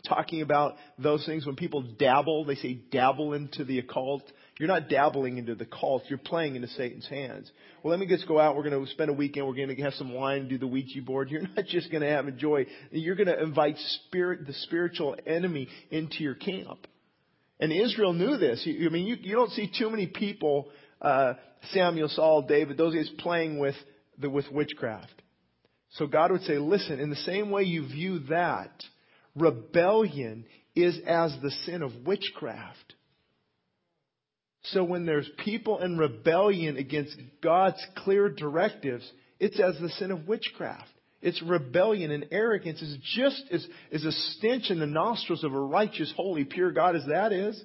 talking 0.05 0.43
about 0.43 0.75
those 0.99 1.25
things 1.27 1.47
when 1.47 1.55
people 1.55 1.83
dabble. 1.83 2.45
They 2.45 2.57
say 2.57 2.75
dabble 2.75 3.35
into 3.35 3.63
the 3.63 3.79
occult. 3.79 4.25
You're 4.61 4.69
not 4.69 4.91
dabbling 4.91 5.39
into 5.39 5.55
the 5.55 5.65
cult. 5.65 6.03
You're 6.11 6.19
playing 6.19 6.55
into 6.55 6.69
Satan's 6.69 7.09
hands. 7.09 7.51
Well, 7.83 7.93
let 7.93 7.99
me 7.99 8.05
just 8.05 8.29
go 8.29 8.39
out. 8.39 8.57
We're 8.57 8.69
going 8.69 8.85
to 8.85 8.91
spend 8.93 9.09
a 9.09 9.15
weekend. 9.15 9.47
We're 9.47 9.55
going 9.55 9.75
to 9.75 9.83
have 9.83 9.95
some 9.95 10.13
wine 10.13 10.49
do 10.49 10.59
the 10.59 10.67
Ouija 10.67 11.01
board. 11.01 11.31
You're 11.31 11.41
not 11.57 11.65
just 11.65 11.91
going 11.91 12.03
to 12.03 12.11
have 12.11 12.27
a 12.27 12.31
joy. 12.31 12.67
You're 12.91 13.15
going 13.15 13.29
to 13.29 13.43
invite 13.43 13.79
spirit, 13.79 14.47
the 14.47 14.53
spiritual 14.53 15.17
enemy 15.27 15.67
into 15.91 16.23
your 16.23 16.35
camp. 16.35 16.87
And 17.59 17.73
Israel 17.73 18.13
knew 18.13 18.37
this. 18.37 18.63
I 18.67 18.91
mean, 18.91 19.07
you, 19.07 19.17
you 19.23 19.35
don't 19.35 19.51
see 19.53 19.73
too 19.79 19.89
many 19.89 20.07
people, 20.07 20.69
uh, 21.01 21.35
Samuel, 21.71 22.11
Saul, 22.11 22.43
David, 22.43 22.77
those 22.77 22.95
guys 22.95 23.11
playing 23.17 23.59
with 23.59 23.77
the, 24.19 24.29
with 24.29 24.45
witchcraft. 24.53 25.23
So 25.93 26.07
God 26.07 26.33
would 26.33 26.43
say, 26.43 26.59
listen, 26.59 27.01
in 27.01 27.09
the 27.09 27.17
same 27.17 27.51
way 27.51 27.63
you 27.63 27.87
view 27.89 28.19
that, 28.29 28.73
rebellion 29.35 30.45
is 30.77 30.99
as 31.07 31.35
the 31.41 31.51
sin 31.65 31.83
of 31.83 31.93
witchcraft. 32.05 32.95
So 34.65 34.85
when 34.85 35.07
there's 35.07 35.29
people 35.45 35.79
in 35.79 35.97
rebellion 35.97 36.77
against 36.77 37.17
God's 37.43 37.85
clear 37.97 38.29
directives, 38.29 39.11
it's 39.39 39.59
as 39.59 39.79
the 39.81 39.89
sin 39.91 40.11
of 40.11 40.29
witchcraft. 40.29 40.89
Its 41.23 41.43
rebellion 41.43 42.11
and 42.11 42.27
arrogance 42.31 42.81
is 42.81 42.97
just 43.15 43.43
as, 43.53 43.67
as 43.93 44.05
a 44.05 44.13
stench 44.13 44.71
in 44.71 44.79
the 44.79 44.87
nostrils 44.87 45.45
of 45.45 45.53
a 45.53 45.61
righteous, 45.61 46.13
holy, 46.17 46.45
pure 46.45 46.73
God 46.73 46.97
as 46.97 47.05
that 47.09 47.33
is. 47.33 47.63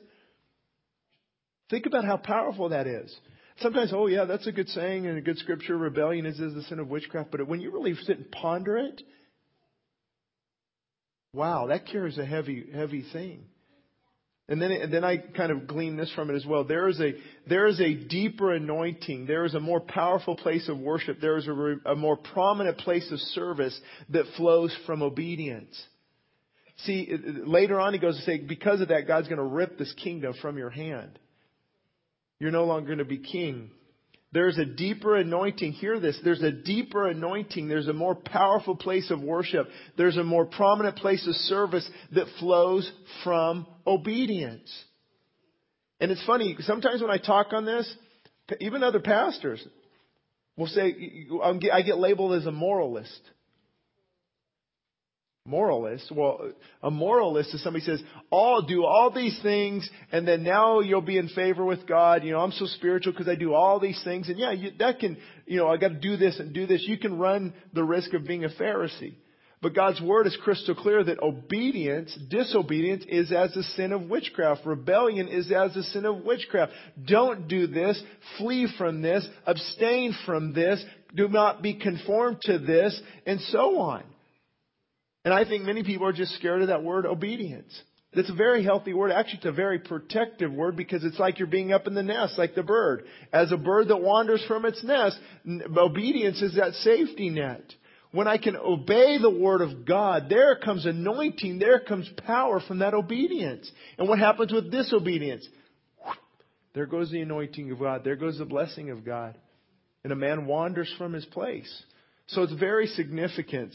Think 1.69 1.85
about 1.85 2.05
how 2.05 2.17
powerful 2.17 2.69
that 2.69 2.87
is. 2.87 3.15
Sometimes, 3.59 3.91
oh 3.93 4.07
yeah, 4.07 4.25
that's 4.25 4.47
a 4.47 4.51
good 4.51 4.67
saying 4.69 5.07
and 5.07 5.17
a 5.17 5.21
good 5.21 5.37
scripture. 5.37 5.77
Rebellion 5.77 6.25
is, 6.25 6.39
is 6.39 6.53
the 6.53 6.63
sin 6.63 6.79
of 6.79 6.89
witchcraft. 6.89 7.31
But 7.31 7.47
when 7.47 7.61
you 7.61 7.71
really 7.71 7.95
sit 7.95 8.17
and 8.17 8.31
ponder 8.31 8.77
it, 8.77 9.01
wow, 11.31 11.67
that 11.67 11.87
carries 11.87 12.17
a 12.17 12.25
heavy, 12.25 12.65
heavy 12.73 13.05
thing. 13.13 13.45
And 14.47 14.61
then, 14.61 14.71
and 14.71 14.93
then 14.93 15.03
I 15.03 15.17
kind 15.17 15.51
of 15.51 15.65
glean 15.65 15.97
this 15.97 16.11
from 16.13 16.29
it 16.29 16.35
as 16.35 16.45
well. 16.45 16.63
There 16.63 16.87
is 16.87 16.99
a, 17.01 17.13
there 17.49 17.65
is 17.65 17.79
a 17.81 17.95
deeper 17.95 18.53
anointing. 18.53 19.25
There 19.25 19.43
is 19.43 19.55
a 19.55 19.59
more 19.59 19.79
powerful 19.79 20.35
place 20.35 20.69
of 20.69 20.77
worship. 20.77 21.19
There 21.19 21.37
is 21.37 21.47
a, 21.47 21.91
a 21.91 21.95
more 21.95 22.15
prominent 22.15 22.77
place 22.77 23.11
of 23.11 23.19
service 23.19 23.79
that 24.09 24.25
flows 24.37 24.75
from 24.85 25.01
obedience. 25.01 25.75
See, 26.79 27.11
later 27.43 27.79
on 27.79 27.93
he 27.93 27.99
goes 27.99 28.17
to 28.17 28.23
say, 28.23 28.37
because 28.37 28.81
of 28.81 28.89
that, 28.89 29.07
God's 29.07 29.27
going 29.27 29.39
to 29.39 29.43
rip 29.43 29.79
this 29.79 29.93
kingdom 29.93 30.33
from 30.41 30.57
your 30.57 30.69
hand. 30.69 31.17
You're 32.37 32.51
no 32.51 32.65
longer 32.65 32.87
going 32.87 32.99
to 32.99 33.05
be 33.05 33.17
king. 33.17 33.71
There's 34.35 34.57
a 34.57 34.65
deeper 34.65 35.15
anointing. 35.15 35.71
Hear 35.71 35.97
this. 35.97 36.19
There's 36.21 36.41
a 36.41 36.51
deeper 36.51 37.07
anointing. 37.07 37.69
There's 37.69 37.87
a 37.87 37.93
more 37.93 38.15
powerful 38.15 38.75
place 38.75 39.09
of 39.09 39.21
worship. 39.21 39.65
There's 39.97 40.17
a 40.17 40.25
more 40.25 40.45
prominent 40.45 40.97
place 40.97 41.25
of 41.25 41.33
service 41.35 41.89
that 42.11 42.27
flows 42.37 42.91
from 43.23 43.65
obedience. 43.87 44.69
And 46.01 46.11
it's 46.11 46.23
funny, 46.25 46.53
sometimes 46.59 47.01
when 47.01 47.09
I 47.09 47.17
talk 47.17 47.53
on 47.53 47.63
this, 47.63 47.89
even 48.59 48.83
other 48.83 48.99
pastors 48.99 49.65
will 50.57 50.67
say, 50.67 50.93
I 51.71 51.81
get 51.83 51.97
labeled 51.97 52.33
as 52.33 52.45
a 52.45 52.51
moralist. 52.51 53.21
Moralist. 55.47 56.11
Well, 56.11 56.53
a 56.81 56.89
moralist 56.89 57.53
is 57.53 57.61
somebody 57.61 57.85
who 57.85 57.91
says, 57.91 58.03
"All 58.31 58.63
do 58.63 58.83
all 58.83 59.11
these 59.11 59.39
things, 59.43 59.87
and 60.11 60.27
then 60.27 60.41
now 60.41 60.79
you'll 60.79 61.01
be 61.01 61.19
in 61.19 61.27
favor 61.27 61.63
with 61.63 61.85
God." 61.85 62.23
You 62.23 62.31
know, 62.31 62.39
I'm 62.39 62.51
so 62.51 62.65
spiritual 62.65 63.13
because 63.13 63.27
I 63.27 63.35
do 63.35 63.53
all 63.53 63.79
these 63.79 64.01
things, 64.03 64.27
and 64.27 64.39
yeah, 64.39 64.51
you, 64.51 64.71
that 64.79 64.99
can, 64.99 65.17
you 65.45 65.57
know, 65.57 65.67
I 65.67 65.77
got 65.77 65.89
to 65.89 65.99
do 65.99 66.17
this 66.17 66.39
and 66.39 66.51
do 66.51 66.65
this. 66.65 66.83
You 66.87 66.97
can 66.97 67.19
run 67.19 67.53
the 67.73 67.83
risk 67.83 68.13
of 68.15 68.25
being 68.25 68.43
a 68.43 68.49
Pharisee. 68.49 69.13
But 69.61 69.75
God's 69.75 70.01
word 70.01 70.27
is 70.27 70.37
crystal 70.43 70.75
clear 70.75 71.03
that 71.03 71.21
obedience, 71.21 72.17
disobedience 72.29 73.03
is 73.07 73.31
as 73.31 73.55
a 73.55 73.63
sin 73.63 73.93
of 73.93 74.09
witchcraft. 74.09 74.65
Rebellion 74.65 75.27
is 75.27 75.51
as 75.51 75.75
a 75.75 75.83
sin 75.83 76.05
of 76.05 76.23
witchcraft. 76.23 76.71
Don't 77.05 77.47
do 77.47 77.67
this. 77.67 78.01
Flee 78.37 78.67
from 78.77 79.01
this. 79.01 79.27
Abstain 79.45 80.15
from 80.25 80.53
this. 80.53 80.83
Do 81.15 81.29
not 81.29 81.61
be 81.61 81.75
conformed 81.75 82.41
to 82.41 82.59
this. 82.59 82.99
And 83.25 83.39
so 83.41 83.79
on. 83.79 84.03
And 85.25 85.33
I 85.33 85.43
think 85.43 85.63
many 85.63 85.83
people 85.83 86.07
are 86.07 86.13
just 86.13 86.35
scared 86.35 86.61
of 86.61 86.67
that 86.67 86.83
word 86.83 87.05
obedience. 87.05 87.81
It's 88.13 88.29
a 88.29 88.35
very 88.35 88.63
healthy 88.63 88.93
word. 88.93 89.11
Actually, 89.11 89.39
it's 89.39 89.45
a 89.47 89.51
very 89.51 89.79
protective 89.79 90.53
word 90.53 90.77
because 90.77 91.03
it's 91.03 91.19
like 91.19 91.39
you're 91.39 91.47
being 91.47 91.73
up 91.73 91.87
in 91.87 91.95
the 91.95 92.03
nest, 92.03 92.37
like 92.37 92.55
the 92.55 92.63
bird. 92.63 93.05
As 93.33 93.51
a 93.51 93.57
bird 93.57 93.89
that 93.89 93.97
wanders 93.97 94.43
from 94.47 94.65
its 94.65 94.81
nest, 94.83 95.19
obedience 95.75 96.41
is 96.41 96.55
that 96.55 96.73
safety 96.75 97.29
net. 97.29 97.73
When 98.11 98.27
I 98.27 98.37
can 98.37 98.55
obey 98.55 99.17
the 99.17 99.29
word 99.29 99.59
of 99.59 99.85
God, 99.85 100.27
there 100.29 100.55
comes 100.55 100.85
anointing, 100.85 101.59
there 101.59 101.81
comes 101.81 102.09
power 102.25 102.61
from 102.65 102.79
that 102.79 102.93
obedience. 102.93 103.69
And 103.97 104.07
what 104.07 104.19
happens 104.19 104.53
with 104.53 104.71
disobedience? 104.71 105.45
There 106.73 106.85
goes 106.85 107.11
the 107.11 107.21
anointing 107.21 107.71
of 107.71 107.79
God. 107.79 108.03
There 108.05 108.15
goes 108.15 108.37
the 108.37 108.45
blessing 108.45 108.91
of 108.91 109.03
God. 109.03 109.37
And 110.03 110.13
a 110.13 110.15
man 110.15 110.45
wanders 110.45 110.93
from 110.97 111.11
his 111.11 111.25
place. 111.25 111.83
So 112.27 112.43
it's 112.43 112.53
very 112.53 112.87
significant. 112.87 113.73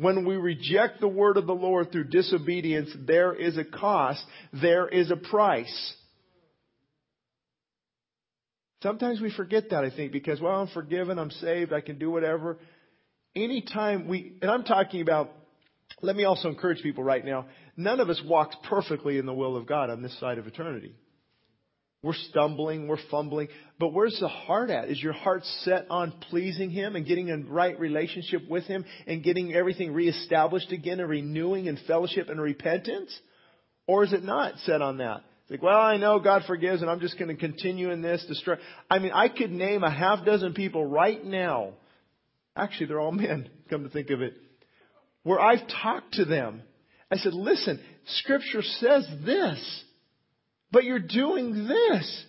When 0.00 0.24
we 0.24 0.36
reject 0.36 1.00
the 1.00 1.08
word 1.08 1.36
of 1.36 1.46
the 1.46 1.54
Lord 1.54 1.92
through 1.92 2.04
disobedience, 2.04 2.90
there 3.06 3.34
is 3.34 3.58
a 3.58 3.64
cost. 3.64 4.24
There 4.52 4.88
is 4.88 5.10
a 5.10 5.16
price. 5.16 5.94
Sometimes 8.82 9.20
we 9.20 9.30
forget 9.30 9.70
that, 9.70 9.84
I 9.84 9.90
think, 9.90 10.12
because, 10.12 10.40
well, 10.40 10.60
I'm 10.60 10.68
forgiven, 10.68 11.18
I'm 11.18 11.30
saved, 11.30 11.72
I 11.72 11.82
can 11.82 11.98
do 11.98 12.10
whatever 12.10 12.58
anytime 13.34 14.08
we, 14.08 14.36
and 14.42 14.50
I'm 14.50 14.64
talking 14.64 15.00
about, 15.00 15.30
let 16.02 16.16
me 16.16 16.24
also 16.24 16.48
encourage 16.48 16.82
people 16.82 17.04
right 17.04 17.24
now, 17.24 17.46
none 17.76 18.00
of 18.00 18.08
us 18.10 18.20
walks 18.24 18.56
perfectly 18.68 19.18
in 19.18 19.26
the 19.26 19.34
will 19.34 19.56
of 19.56 19.66
God 19.66 19.90
on 19.90 20.02
this 20.02 20.18
side 20.18 20.38
of 20.38 20.46
eternity. 20.46 20.94
We're 22.02 22.14
stumbling, 22.14 22.88
we're 22.88 22.96
fumbling, 23.10 23.48
but 23.78 23.92
where's 23.92 24.18
the 24.20 24.28
heart 24.28 24.70
at? 24.70 24.88
Is 24.88 25.02
your 25.02 25.12
heart 25.12 25.44
set 25.64 25.86
on 25.90 26.12
pleasing 26.30 26.70
Him 26.70 26.96
and 26.96 27.06
getting 27.06 27.30
a 27.30 27.36
right 27.36 27.78
relationship 27.78 28.48
with 28.48 28.64
Him 28.64 28.86
and 29.06 29.22
getting 29.22 29.52
everything 29.52 29.92
reestablished 29.92 30.72
again 30.72 31.00
and 31.00 31.10
renewing 31.10 31.68
and 31.68 31.78
fellowship 31.86 32.30
and 32.30 32.40
repentance? 32.40 33.14
Or 33.86 34.02
is 34.04 34.14
it 34.14 34.24
not 34.24 34.56
set 34.60 34.80
on 34.80 34.96
that? 34.98 35.24
It's 35.42 35.50
like, 35.50 35.62
well, 35.62 35.78
I 35.78 35.98
know 35.98 36.20
God 36.20 36.44
forgives 36.46 36.80
and 36.80 36.90
I'm 36.90 37.00
just 37.00 37.18
going 37.18 37.28
to 37.28 37.36
continue 37.36 37.90
in 37.90 38.00
this. 38.00 38.24
Destroy. 38.26 38.56
I 38.88 38.98
mean, 38.98 39.12
I 39.12 39.28
could 39.28 39.50
name 39.50 39.84
a 39.84 39.90
half 39.90 40.24
dozen 40.24 40.54
people 40.54 40.86
right 40.86 41.22
now 41.22 41.74
Actually, 42.56 42.86
they're 42.86 43.00
all 43.00 43.12
men, 43.12 43.48
come 43.68 43.84
to 43.84 43.90
think 43.90 44.10
of 44.10 44.20
it. 44.20 44.34
Where 45.22 45.40
I've 45.40 45.66
talked 45.82 46.14
to 46.14 46.24
them. 46.24 46.62
I 47.10 47.16
said, 47.16 47.32
listen, 47.32 47.80
scripture 48.06 48.62
says 48.62 49.06
this, 49.24 49.84
but 50.72 50.84
you're 50.84 50.98
doing 50.98 51.66
this. 51.66 52.24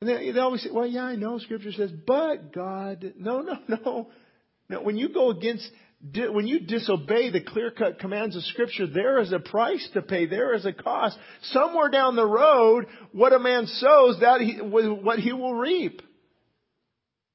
And 0.00 0.08
they, 0.08 0.30
they 0.30 0.40
always 0.40 0.62
say, 0.62 0.70
well, 0.72 0.86
yeah, 0.86 1.04
I 1.04 1.16
know 1.16 1.38
scripture 1.38 1.72
says, 1.72 1.90
but 2.06 2.52
God, 2.52 3.14
no, 3.18 3.40
no, 3.40 3.54
no. 3.68 4.08
No, 4.70 4.82
when 4.82 4.98
you 4.98 5.08
go 5.08 5.30
against, 5.30 5.66
when 6.14 6.46
you 6.46 6.60
disobey 6.60 7.30
the 7.30 7.40
clear 7.40 7.70
cut 7.70 7.98
commands 7.98 8.36
of 8.36 8.42
scripture, 8.44 8.86
there 8.86 9.18
is 9.20 9.32
a 9.32 9.38
price 9.38 9.88
to 9.94 10.02
pay. 10.02 10.26
There 10.26 10.54
is 10.54 10.66
a 10.66 10.74
cost. 10.74 11.18
Somewhere 11.42 11.88
down 11.88 12.16
the 12.16 12.26
road, 12.26 12.86
what 13.12 13.32
a 13.32 13.38
man 13.38 13.66
sows, 13.66 14.20
that 14.20 14.42
he, 14.42 14.60
what 14.60 15.18
he 15.18 15.32
will 15.32 15.54
reap. 15.54 16.02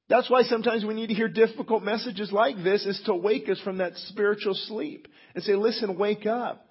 That's 0.10 0.30
why 0.30 0.44
sometimes 0.44 0.86
we 0.86 0.94
need 0.94 1.08
to 1.08 1.16
hear 1.16 1.28
difficult 1.28 1.82
messages 1.82 2.32
like 2.32 2.58
this 2.58 2.86
is 2.86 3.02
to 3.06 3.16
wake 3.16 3.50
us 3.50 3.60
from 3.62 3.80
that 3.80 3.96
spiritual 3.96 4.54
sleep 4.54 5.08
and 5.34 5.44
say, 5.44 5.56
listen, 5.56 5.98
wake 5.98 6.28
up. 6.28 6.63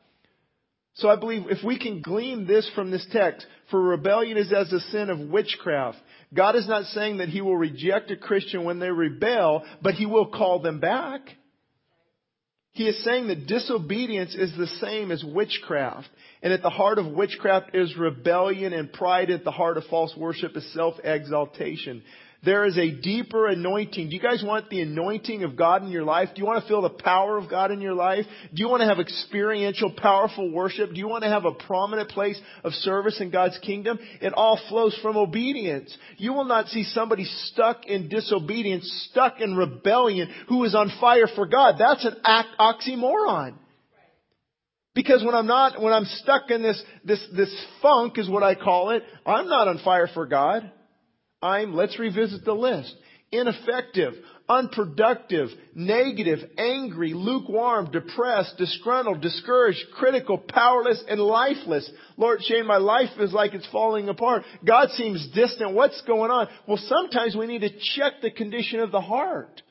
So 0.94 1.08
I 1.08 1.16
believe 1.16 1.44
if 1.48 1.64
we 1.64 1.78
can 1.78 2.02
glean 2.02 2.46
this 2.46 2.70
from 2.74 2.90
this 2.90 3.06
text, 3.12 3.46
for 3.70 3.80
rebellion 3.80 4.36
is 4.36 4.52
as 4.52 4.72
a 4.72 4.80
sin 4.80 5.08
of 5.08 5.18
witchcraft. 5.18 5.98
God 6.34 6.54
is 6.54 6.68
not 6.68 6.84
saying 6.86 7.18
that 7.18 7.30
He 7.30 7.40
will 7.40 7.56
reject 7.56 8.10
a 8.10 8.16
Christian 8.16 8.64
when 8.64 8.78
they 8.78 8.90
rebel, 8.90 9.64
but 9.80 9.94
He 9.94 10.06
will 10.06 10.26
call 10.26 10.60
them 10.60 10.80
back. 10.80 11.22
He 12.74 12.88
is 12.88 13.04
saying 13.04 13.28
that 13.28 13.46
disobedience 13.46 14.34
is 14.34 14.56
the 14.56 14.66
same 14.66 15.10
as 15.10 15.22
witchcraft. 15.22 16.08
And 16.42 16.52
at 16.52 16.62
the 16.62 16.70
heart 16.70 16.98
of 16.98 17.06
witchcraft 17.06 17.74
is 17.74 17.96
rebellion 17.96 18.72
and 18.72 18.92
pride 18.92 19.30
at 19.30 19.44
the 19.44 19.50
heart 19.50 19.76
of 19.76 19.84
false 19.90 20.14
worship 20.16 20.56
is 20.56 20.72
self-exaltation. 20.72 22.02
There 22.44 22.64
is 22.64 22.76
a 22.76 22.90
deeper 22.90 23.46
anointing. 23.46 24.08
Do 24.08 24.16
you 24.16 24.20
guys 24.20 24.42
want 24.44 24.68
the 24.68 24.80
anointing 24.80 25.44
of 25.44 25.54
God 25.54 25.84
in 25.84 25.90
your 25.90 26.02
life? 26.02 26.30
Do 26.34 26.40
you 26.40 26.46
want 26.46 26.60
to 26.60 26.68
feel 26.68 26.82
the 26.82 26.90
power 26.90 27.38
of 27.38 27.48
God 27.48 27.70
in 27.70 27.80
your 27.80 27.94
life? 27.94 28.26
Do 28.52 28.60
you 28.60 28.68
want 28.68 28.80
to 28.80 28.88
have 28.88 28.98
experiential, 28.98 29.92
powerful 29.96 30.50
worship? 30.50 30.90
Do 30.90 30.96
you 30.96 31.06
want 31.06 31.22
to 31.22 31.30
have 31.30 31.44
a 31.44 31.52
prominent 31.52 32.08
place 32.08 32.40
of 32.64 32.72
service 32.72 33.20
in 33.20 33.30
God's 33.30 33.56
kingdom? 33.58 33.96
It 34.20 34.32
all 34.32 34.60
flows 34.68 34.98
from 35.00 35.16
obedience. 35.16 35.96
You 36.16 36.32
will 36.32 36.44
not 36.44 36.66
see 36.66 36.82
somebody 36.82 37.26
stuck 37.26 37.86
in 37.86 38.08
disobedience, 38.08 39.08
stuck 39.10 39.40
in 39.40 39.54
rebellion, 39.54 40.28
who 40.48 40.64
is 40.64 40.74
on 40.74 40.90
fire 41.00 41.28
for 41.36 41.46
God. 41.46 41.76
That's 41.78 42.04
an 42.04 42.16
act 42.24 42.48
oxymoron. 42.58 43.54
Because 44.94 45.24
when 45.24 45.36
I'm 45.36 45.46
not, 45.46 45.80
when 45.80 45.92
I'm 45.92 46.04
stuck 46.04 46.50
in 46.50 46.60
this, 46.60 46.82
this, 47.04 47.24
this 47.36 47.66
funk 47.80 48.18
is 48.18 48.28
what 48.28 48.42
I 48.42 48.56
call 48.56 48.90
it, 48.90 49.04
I'm 49.24 49.48
not 49.48 49.68
on 49.68 49.78
fire 49.84 50.08
for 50.12 50.26
God. 50.26 50.70
I'm, 51.42 51.74
let's 51.74 51.98
revisit 51.98 52.44
the 52.44 52.54
list. 52.54 52.94
Ineffective, 53.30 54.12
unproductive, 54.48 55.48
negative, 55.74 56.38
angry, 56.58 57.14
lukewarm, 57.14 57.90
depressed, 57.90 58.56
disgruntled, 58.58 59.22
discouraged, 59.22 59.80
critical, 59.94 60.36
powerless, 60.36 61.02
and 61.08 61.18
lifeless. 61.18 61.90
Lord 62.18 62.42
Shane, 62.42 62.66
my 62.66 62.76
life 62.76 63.08
is 63.18 63.32
like 63.32 63.54
it's 63.54 63.68
falling 63.72 64.10
apart. 64.10 64.42
God 64.66 64.90
seems 64.90 65.26
distant. 65.34 65.72
What's 65.72 66.00
going 66.02 66.30
on? 66.30 66.48
Well, 66.68 66.76
sometimes 66.76 67.34
we 67.34 67.46
need 67.46 67.62
to 67.62 67.70
check 67.96 68.20
the 68.20 68.30
condition 68.30 68.80
of 68.80 68.92
the 68.92 69.00
heart. 69.00 69.62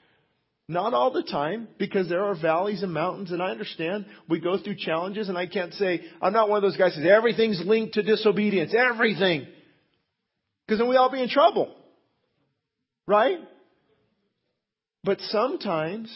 Not 0.67 0.93
all 0.93 1.11
the 1.11 1.23
time, 1.23 1.67
because 1.77 2.07
there 2.07 2.23
are 2.23 2.35
valleys 2.39 2.81
and 2.81 2.93
mountains, 2.93 3.31
and 3.31 3.43
I 3.43 3.49
understand 3.51 4.05
we 4.29 4.39
go 4.39 4.57
through 4.57 4.77
challenges, 4.77 5.27
and 5.27 5.37
I 5.37 5.45
can't 5.45 5.73
say, 5.73 6.01
I'm 6.21 6.33
not 6.33 6.49
one 6.49 6.57
of 6.57 6.63
those 6.63 6.77
guys 6.77 6.95
who 6.95 7.01
says 7.01 7.11
everything's 7.11 7.61
linked 7.65 7.95
to 7.95 8.03
disobedience. 8.03 8.73
Everything. 8.73 9.47
Because 10.71 10.79
then 10.79 10.87
we 10.87 10.95
all 10.95 11.11
be 11.11 11.21
in 11.21 11.27
trouble. 11.27 11.75
Right? 13.05 13.39
But 15.03 15.19
sometimes 15.19 16.09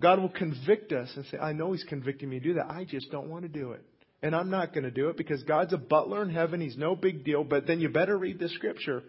God 0.00 0.18
will 0.18 0.30
convict 0.30 0.92
us 0.92 1.10
and 1.14 1.26
say, 1.26 1.36
I 1.36 1.52
know 1.52 1.72
He's 1.72 1.84
convicting 1.84 2.30
me 2.30 2.38
to 2.38 2.42
do 2.42 2.54
that. 2.54 2.70
I 2.70 2.86
just 2.86 3.10
don't 3.10 3.28
want 3.28 3.42
to 3.42 3.50
do 3.50 3.72
it. 3.72 3.84
And 4.22 4.34
I'm 4.34 4.48
not 4.48 4.72
going 4.72 4.84
to 4.84 4.90
do 4.90 5.10
it 5.10 5.18
because 5.18 5.42
God's 5.42 5.74
a 5.74 5.76
butler 5.76 6.22
in 6.22 6.30
heaven. 6.30 6.58
He's 6.58 6.78
no 6.78 6.96
big 6.96 7.22
deal. 7.22 7.44
But 7.44 7.66
then 7.66 7.80
you 7.80 7.90
better 7.90 8.16
read 8.16 8.38
the 8.38 8.48
scripture. 8.48 9.02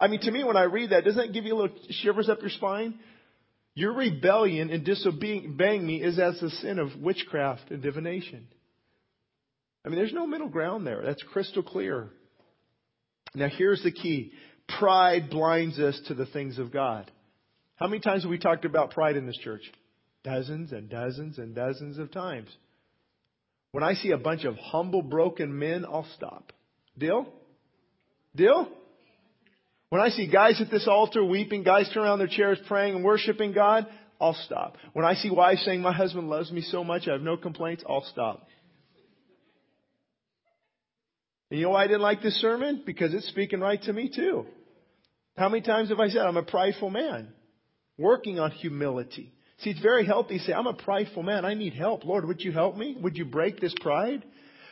I 0.00 0.08
mean, 0.08 0.18
to 0.22 0.32
me, 0.32 0.42
when 0.42 0.56
I 0.56 0.64
read 0.64 0.90
that, 0.90 1.04
doesn't 1.04 1.24
that 1.24 1.32
give 1.32 1.44
you 1.44 1.54
a 1.54 1.58
little 1.62 1.76
shivers 1.88 2.28
up 2.28 2.40
your 2.40 2.50
spine? 2.50 2.98
Your 3.76 3.92
rebellion 3.92 4.70
and 4.70 4.84
disobeying 4.84 5.86
me 5.86 6.02
is 6.02 6.18
as 6.18 6.40
the 6.40 6.50
sin 6.50 6.80
of 6.80 7.00
witchcraft 7.00 7.70
and 7.70 7.80
divination. 7.80 8.48
I 9.84 9.88
mean, 9.88 9.98
there's 9.98 10.12
no 10.12 10.26
middle 10.26 10.48
ground 10.48 10.84
there. 10.84 11.00
That's 11.04 11.22
crystal 11.32 11.62
clear. 11.62 12.10
Now 13.34 13.48
here's 13.48 13.82
the 13.82 13.92
key. 13.92 14.32
Pride 14.78 15.30
blinds 15.30 15.78
us 15.78 16.00
to 16.08 16.14
the 16.14 16.26
things 16.26 16.58
of 16.58 16.72
God. 16.72 17.10
How 17.76 17.86
many 17.88 18.00
times 18.00 18.22
have 18.22 18.30
we 18.30 18.38
talked 18.38 18.64
about 18.64 18.92
pride 18.92 19.16
in 19.16 19.26
this 19.26 19.38
church? 19.38 19.62
Dozens 20.22 20.72
and 20.72 20.88
dozens 20.88 21.38
and 21.38 21.54
dozens 21.54 21.98
of 21.98 22.12
times. 22.12 22.48
When 23.72 23.82
I 23.82 23.94
see 23.94 24.10
a 24.10 24.18
bunch 24.18 24.44
of 24.44 24.56
humble, 24.56 25.02
broken 25.02 25.58
men, 25.58 25.84
I'll 25.84 26.06
stop. 26.16 26.52
Deal? 26.96 27.26
Deal? 28.36 28.68
When 29.88 30.00
I 30.00 30.10
see 30.10 30.26
guys 30.26 30.60
at 30.60 30.70
this 30.70 30.86
altar 30.86 31.24
weeping, 31.24 31.64
guys 31.64 31.90
turn 31.92 32.04
around 32.04 32.18
their 32.18 32.28
chairs 32.28 32.58
praying 32.66 32.94
and 32.94 33.04
worshiping 33.04 33.52
God, 33.52 33.86
I'll 34.20 34.36
stop. 34.46 34.76
When 34.92 35.04
I 35.04 35.14
see 35.14 35.30
wives 35.30 35.62
saying, 35.64 35.80
my 35.82 35.92
husband 35.92 36.30
loves 36.30 36.52
me 36.52 36.60
so 36.62 36.84
much, 36.84 37.08
I 37.08 37.12
have 37.12 37.22
no 37.22 37.36
complaints, 37.36 37.82
I'll 37.88 38.04
stop. 38.12 38.46
And 41.52 41.58
you 41.60 41.66
know 41.66 41.72
why 41.72 41.84
I 41.84 41.86
didn't 41.86 42.00
like 42.00 42.22
this 42.22 42.40
sermon? 42.40 42.82
Because 42.86 43.12
it's 43.12 43.28
speaking 43.28 43.60
right 43.60 43.80
to 43.82 43.92
me 43.92 44.08
too. 44.08 44.46
How 45.36 45.50
many 45.50 45.60
times 45.60 45.90
have 45.90 46.00
I 46.00 46.08
said 46.08 46.22
I'm 46.22 46.38
a 46.38 46.42
prideful 46.42 46.88
man? 46.88 47.28
Working 47.98 48.40
on 48.40 48.52
humility. 48.52 49.34
See, 49.58 49.68
it's 49.68 49.80
very 49.82 50.06
healthy 50.06 50.38
to 50.38 50.44
say, 50.44 50.54
I'm 50.54 50.66
a 50.66 50.72
prideful 50.72 51.22
man. 51.22 51.44
I 51.44 51.52
need 51.52 51.74
help. 51.74 52.06
Lord, 52.06 52.26
would 52.26 52.40
you 52.40 52.52
help 52.52 52.78
me? 52.78 52.96
Would 53.02 53.18
you 53.18 53.26
break 53.26 53.60
this 53.60 53.74
pride? 53.82 54.24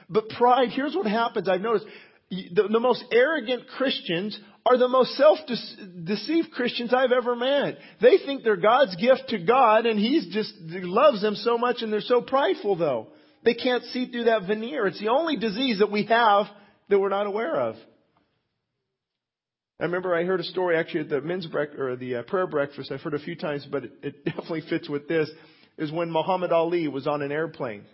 But 0.08 0.30
pride, 0.30 0.70
here's 0.70 0.96
what 0.96 1.04
happens. 1.04 1.50
I've 1.50 1.60
noticed 1.60 1.84
the, 2.30 2.66
the 2.72 2.80
most 2.80 3.04
arrogant 3.12 3.66
Christians 3.76 4.40
are 4.64 4.78
the 4.78 4.88
most 4.88 5.10
self-deceived 5.18 6.50
Christians 6.52 6.94
I've 6.94 7.12
ever 7.12 7.36
met. 7.36 7.76
They 8.00 8.16
think 8.24 8.42
they're 8.42 8.56
God's 8.56 8.96
gift 8.96 9.24
to 9.28 9.38
God 9.38 9.84
and 9.84 10.00
He's 10.00 10.28
just 10.32 10.54
he 10.70 10.80
loves 10.80 11.20
them 11.20 11.34
so 11.34 11.58
much 11.58 11.82
and 11.82 11.92
they're 11.92 12.00
so 12.00 12.22
prideful 12.22 12.76
though. 12.76 13.08
They 13.44 13.52
can't 13.52 13.84
see 13.84 14.10
through 14.10 14.24
that 14.24 14.46
veneer. 14.46 14.86
It's 14.86 14.98
the 14.98 15.08
only 15.08 15.36
disease 15.36 15.80
that 15.80 15.92
we 15.92 16.04
have 16.06 16.46
that 16.90 16.98
we're 16.98 17.08
not 17.08 17.26
aware 17.26 17.56
of. 17.56 17.76
I 19.80 19.84
remember 19.84 20.14
I 20.14 20.24
heard 20.24 20.40
a 20.40 20.44
story 20.44 20.76
actually 20.76 21.00
at 21.00 21.08
the 21.08 21.22
men's 21.22 21.46
break 21.46 21.78
or 21.78 21.96
the 21.96 22.16
uh, 22.16 22.22
prayer 22.24 22.46
breakfast. 22.46 22.92
I've 22.92 23.00
heard 23.00 23.14
a 23.14 23.18
few 23.18 23.34
times, 23.34 23.66
but 23.70 23.84
it, 23.84 23.92
it 24.02 24.24
definitely 24.26 24.62
fits 24.68 24.88
with 24.88 25.08
this. 25.08 25.30
Is 25.78 25.90
when 25.90 26.10
Muhammad 26.10 26.52
Ali 26.52 26.88
was 26.88 27.06
on 27.06 27.22
an 27.22 27.32
airplane 27.32 27.84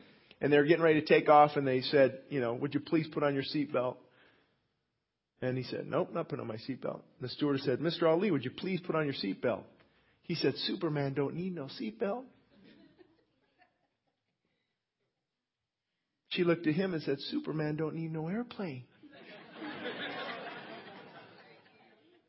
and 0.40 0.52
they 0.52 0.58
were 0.58 0.64
getting 0.64 0.82
ready 0.82 1.00
to 1.00 1.06
take 1.06 1.28
off, 1.28 1.52
and 1.56 1.66
they 1.66 1.80
said, 1.80 2.18
you 2.28 2.40
know, 2.40 2.54
would 2.54 2.74
you 2.74 2.80
please 2.80 3.06
put 3.12 3.22
on 3.22 3.34
your 3.34 3.44
seatbelt? 3.44 3.96
And 5.40 5.56
he 5.56 5.64
said, 5.64 5.86
nope, 5.86 6.10
not 6.12 6.28
putting 6.28 6.42
on 6.42 6.48
my 6.48 6.56
seatbelt. 6.56 7.00
The 7.20 7.28
stewardess 7.28 7.64
said, 7.64 7.78
Mr. 7.80 8.04
Ali, 8.04 8.30
would 8.30 8.44
you 8.44 8.50
please 8.50 8.80
put 8.80 8.96
on 8.96 9.04
your 9.04 9.14
seatbelt? 9.14 9.62
He 10.22 10.34
said, 10.34 10.54
Superman 10.56 11.14
don't 11.14 11.34
need 11.34 11.54
no 11.54 11.68
seatbelt. 11.80 12.24
She 16.36 16.44
looked 16.44 16.66
at 16.66 16.74
him 16.74 16.92
and 16.92 17.02
said, 17.02 17.16
Superman 17.30 17.76
don't 17.76 17.94
need 17.94 18.12
no 18.12 18.28
airplane. 18.28 18.84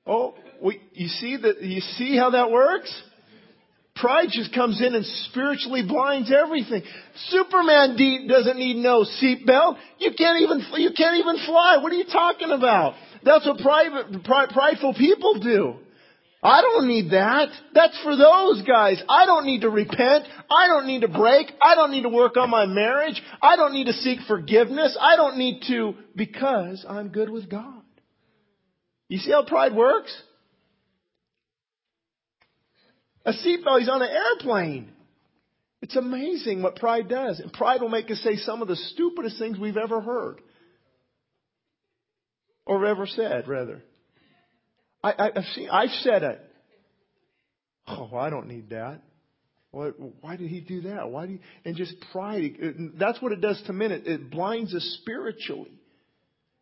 oh, 0.06 0.34
we, 0.64 0.82
you 0.94 1.10
see 1.10 1.36
that, 1.36 1.62
you 1.62 1.82
see 1.82 2.16
how 2.16 2.30
that 2.30 2.50
works? 2.50 2.90
Pride 3.98 4.30
just 4.32 4.54
comes 4.54 4.82
in 4.82 4.96
and 4.96 5.06
spiritually 5.30 5.84
blinds 5.86 6.32
everything. 6.32 6.84
Superman 7.28 7.98
de- 7.98 8.28
doesn't 8.30 8.58
need 8.58 8.78
no 8.78 9.04
seatbelt. 9.04 9.78
You 9.98 10.12
can't 10.18 10.42
even 10.42 10.64
you 10.76 10.92
can't 10.96 11.18
even 11.18 11.46
fly. 11.46 11.80
What 11.82 11.92
are 11.92 11.96
you 11.96 12.06
talking 12.06 12.52
about? 12.52 12.94
That's 13.24 13.46
what 13.46 13.58
private, 13.58 14.24
prideful 14.24 14.94
people 14.94 15.40
do. 15.40 15.76
I 16.44 16.62
don't 16.62 16.88
need 16.88 17.12
that. 17.12 17.50
That's 17.74 18.00
for 18.04 18.16
those 18.16 18.62
guys. 18.62 19.02
I 19.10 19.26
don't 19.26 19.46
need 19.46 19.62
to 19.62 19.70
repent. 19.70 20.26
I 20.52 20.68
don't 20.68 20.86
need 20.86 21.02
to 21.02 21.08
break. 21.08 21.52
I 21.62 21.76
don't 21.76 21.92
need 21.92 22.04
to 22.04 22.10
work 22.10 22.38
on 22.38 22.50
my 22.50 22.66
marriage. 22.66 23.22
I 23.42 23.56
don't 23.56 23.74
need 23.74 23.88
to 23.88 23.94
seek 23.94 24.20
forgiveness. 24.28 24.96
I 25.00 25.16
don't 25.16 25.38
need 25.38 25.64
to 25.68 25.96
because 26.16 26.86
I'm 26.88 27.10
good 27.10 27.30
with 27.30 27.50
God. 27.50 27.82
You 29.10 29.18
see 29.18 29.32
how 29.32 29.46
pride 29.46 29.74
works? 29.74 30.16
A 33.26 33.32
seatbelt, 33.32 33.80
he's 33.80 33.90
on 33.90 34.02
an 34.02 34.10
airplane. 34.10 34.92
It's 35.82 35.96
amazing 35.96 36.62
what 36.62 36.76
pride 36.76 37.10
does. 37.10 37.40
And 37.40 37.52
pride 37.52 37.82
will 37.82 37.90
make 37.90 38.12
us 38.12 38.20
say 38.20 38.36
some 38.36 38.62
of 38.62 38.68
the 38.68 38.76
stupidest 38.76 39.40
things 39.40 39.58
we've 39.58 39.78
ever 39.78 40.02
heard. 40.02 40.40
Or 42.66 42.86
ever 42.86 43.08
said, 43.08 43.48
rather. 43.48 43.84
I, 45.04 45.12
I, 45.12 45.32
I've 45.72 45.90
said 46.02 46.24
it. 46.24 46.42
Oh, 47.88 48.16
I 48.16 48.30
don't 48.30 48.48
need 48.48 48.72
that. 48.72 49.02
What, 49.72 49.96
why 50.22 50.36
did 50.36 50.50
he 50.50 50.60
do 50.62 50.82
that? 50.82 51.10
Why 51.10 51.26
do 51.26 51.34
you, 51.34 51.40
and 51.66 51.76
just 51.76 51.94
pride. 52.12 52.56
It, 52.60 53.00
that's 53.00 53.22
what 53.22 53.32
it 53.32 53.42
does 53.42 53.62
to 53.68 53.74
men. 53.74 53.92
It, 53.92 54.08
it 54.08 54.32
blinds 54.32 54.74
us 54.74 54.98
spiritually. 55.02 55.72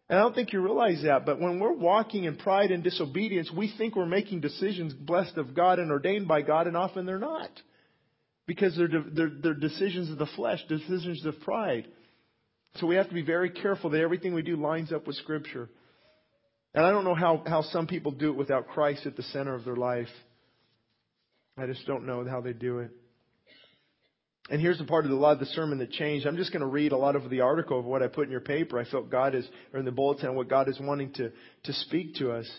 And 0.09 0.19
I 0.19 0.21
don't 0.21 0.35
think 0.35 0.53
you 0.53 0.61
realize 0.61 1.01
that, 1.03 1.25
but 1.25 1.39
when 1.39 1.59
we're 1.59 1.73
walking 1.73 2.25
in 2.25 2.35
pride 2.35 2.69
and 2.69 2.83
disobedience, 2.83 3.51
we 3.55 3.73
think 3.75 3.95
we're 3.95 4.05
making 4.05 4.41
decisions 4.41 4.93
blessed 4.93 5.37
of 5.37 5.55
God 5.55 5.79
and 5.79 5.91
ordained 5.91 6.27
by 6.27 6.43
God, 6.43 6.67
and 6.67 6.77
often 6.77 7.07
they're 7.07 7.17
not. 7.17 7.49
Because 8.45 8.77
they're, 8.77 8.87
they're, 8.87 9.31
they're 9.41 9.53
decisions 9.55 10.11
of 10.11 10.19
the 10.19 10.27
flesh, 10.35 10.59
decisions 10.69 11.25
of 11.25 11.39
pride. 11.41 11.87
So 12.75 12.85
we 12.85 12.97
have 12.97 13.07
to 13.07 13.15
be 13.15 13.23
very 13.23 13.49
careful 13.49 13.89
that 13.91 14.01
everything 14.01 14.35
we 14.35 14.43
do 14.43 14.57
lines 14.57 14.91
up 14.91 15.07
with 15.07 15.15
Scripture. 15.15 15.69
And 16.75 16.85
I 16.85 16.91
don't 16.91 17.05
know 17.05 17.15
how, 17.15 17.41
how 17.47 17.61
some 17.61 17.87
people 17.87 18.11
do 18.11 18.31
it 18.31 18.35
without 18.35 18.67
Christ 18.67 19.05
at 19.05 19.15
the 19.15 19.23
center 19.23 19.55
of 19.55 19.63
their 19.63 19.77
life. 19.77 20.09
I 21.57 21.67
just 21.67 21.87
don't 21.87 22.05
know 22.05 22.25
how 22.29 22.41
they 22.41 22.51
do 22.51 22.79
it. 22.79 22.91
And 24.49 24.59
here's 24.59 24.77
the 24.77 24.83
part 24.83 25.05
of 25.05 25.11
the, 25.11 25.15
a 25.15 25.17
lot 25.17 25.31
of 25.31 25.39
the 25.39 25.45
sermon 25.45 25.77
that 25.79 25.91
changed. 25.91 26.27
I'm 26.27 26.35
just 26.35 26.51
going 26.51 26.59
to 26.59 26.67
read 26.67 26.91
a 26.91 26.97
lot 26.97 27.15
of 27.15 27.29
the 27.29 27.41
article 27.41 27.79
of 27.79 27.85
what 27.85 28.03
I 28.03 28.07
put 28.07 28.25
in 28.25 28.31
your 28.31 28.41
paper. 28.41 28.77
I 28.77 28.83
felt 28.83 29.09
God 29.09 29.33
is, 29.33 29.47
or 29.73 29.79
in 29.79 29.85
the 29.85 29.91
bulletin, 29.91 30.35
what 30.35 30.49
God 30.49 30.67
is 30.67 30.77
wanting 30.77 31.13
to, 31.13 31.31
to 31.63 31.73
speak 31.73 32.15
to 32.15 32.33
us. 32.33 32.51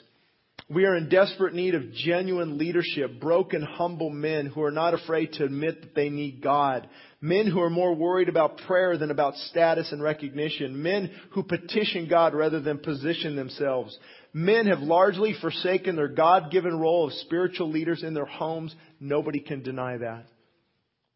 We 0.69 0.85
are 0.85 0.97
in 0.97 1.09
desperate 1.09 1.55
need 1.55 1.77
of 1.77 1.93
genuine 1.93 2.59
leadership, 2.59 3.21
broken, 3.21 3.63
humble 3.63 4.11
men 4.11 4.47
who 4.47 4.63
are 4.63 4.73
not 4.73 4.95
afraid 4.95 5.33
to 5.35 5.45
admit 5.45 5.81
that 5.81 5.95
they 5.95 6.11
need 6.11 6.43
God. 6.43 6.89
Men 7.21 7.47
who 7.47 7.61
are 7.61 7.71
more 7.71 7.95
worried 7.95 8.29
about 8.29 8.59
prayer 8.67 8.99
than 8.99 9.13
about 9.13 9.37
status 9.37 9.93
and 9.93 10.03
recognition. 10.03 10.83
Men 10.83 11.13
who 11.31 11.45
petition 11.45 12.09
God 12.09 12.35
rather 12.35 12.61
than 12.61 12.79
position 12.79 13.37
themselves. 13.37 13.97
Men 14.33 14.67
have 14.67 14.81
largely 14.81 15.37
forsaken 15.41 15.95
their 15.95 16.09
God-given 16.09 16.77
role 16.77 17.07
of 17.07 17.13
spiritual 17.13 17.71
leaders 17.71 18.03
in 18.03 18.13
their 18.13 18.27
homes. 18.27 18.75
Nobody 18.99 19.39
can 19.39 19.63
deny 19.63 19.99
that. 19.99 20.25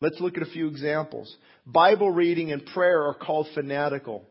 Let's 0.01 0.21
look 0.21 0.37
at 0.37 0.47
a 0.47 0.53
few 0.53 0.69
examples. 0.69 1.37
Bible 1.67 2.13
reading 2.13 2.53
and 2.53 2.65
prayer 2.67 3.03
are 3.03 3.15
called 3.15 3.49
fanatical, 3.53 4.25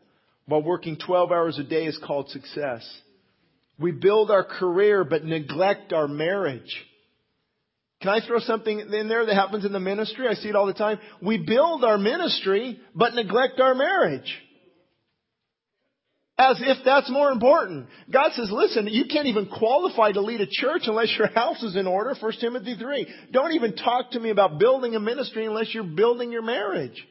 while 0.46 0.62
working 0.62 0.96
12 0.96 1.30
hours 1.30 1.58
a 1.58 1.62
day 1.62 1.84
is 1.84 2.00
called 2.04 2.30
success. 2.30 2.82
We 3.80 3.92
build 3.92 4.30
our 4.30 4.44
career 4.44 5.04
but 5.04 5.24
neglect 5.24 5.92
our 5.92 6.06
marriage. 6.06 6.70
Can 8.02 8.10
I 8.10 8.26
throw 8.26 8.38
something 8.38 8.78
in 8.78 9.08
there 9.08 9.26
that 9.26 9.34
happens 9.34 9.64
in 9.64 9.72
the 9.72 9.80
ministry? 9.80 10.26
I 10.26 10.34
see 10.34 10.48
it 10.48 10.56
all 10.56 10.66
the 10.66 10.74
time. 10.74 10.98
We 11.22 11.38
build 11.38 11.84
our 11.84 11.98
ministry 11.98 12.80
but 12.94 13.14
neglect 13.14 13.60
our 13.60 13.74
marriage. 13.74 14.38
As 16.38 16.58
if 16.62 16.78
that's 16.86 17.10
more 17.10 17.30
important. 17.30 17.88
God 18.10 18.30
says, 18.32 18.48
listen, 18.50 18.86
you 18.88 19.04
can't 19.12 19.26
even 19.26 19.46
qualify 19.46 20.12
to 20.12 20.22
lead 20.22 20.40
a 20.40 20.46
church 20.46 20.82
unless 20.86 21.14
your 21.18 21.28
house 21.28 21.62
is 21.62 21.76
in 21.76 21.86
order. 21.86 22.14
1 22.18 22.32
Timothy 22.40 22.76
3. 22.76 23.06
Don't 23.30 23.52
even 23.52 23.76
talk 23.76 24.12
to 24.12 24.20
me 24.20 24.30
about 24.30 24.58
building 24.58 24.94
a 24.94 25.00
ministry 25.00 25.44
unless 25.44 25.74
you're 25.74 25.84
building 25.84 26.32
your 26.32 26.40
marriage. 26.40 27.06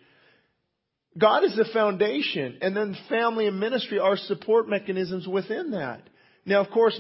God 1.15 1.43
is 1.43 1.55
the 1.55 1.65
foundation, 1.71 2.57
and 2.61 2.75
then 2.75 2.97
family 3.07 3.45
and 3.45 3.59
ministry 3.59 3.99
are 3.99 4.17
support 4.17 4.67
mechanisms 4.67 5.27
within 5.27 5.71
that. 5.71 6.01
Now, 6.45 6.61
of 6.61 6.71
course, 6.71 6.99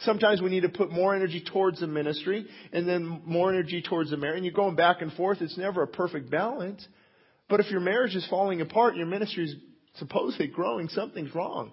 sometimes 0.00 0.42
we 0.42 0.50
need 0.50 0.62
to 0.62 0.68
put 0.68 0.90
more 0.90 1.14
energy 1.14 1.44
towards 1.44 1.80
the 1.80 1.86
ministry 1.86 2.46
and 2.72 2.88
then 2.88 3.22
more 3.24 3.50
energy 3.50 3.82
towards 3.82 4.10
the 4.10 4.16
marriage. 4.16 4.38
And 4.38 4.44
you're 4.44 4.54
going 4.54 4.76
back 4.76 5.02
and 5.02 5.12
forth. 5.12 5.40
It's 5.40 5.58
never 5.58 5.82
a 5.82 5.86
perfect 5.86 6.30
balance. 6.30 6.86
But 7.48 7.60
if 7.60 7.70
your 7.70 7.80
marriage 7.80 8.14
is 8.14 8.26
falling 8.28 8.60
apart, 8.60 8.96
your 8.96 9.06
ministry 9.06 9.44
is 9.44 9.54
supposedly 9.98 10.48
growing, 10.48 10.88
something's 10.88 11.34
wrong. 11.34 11.72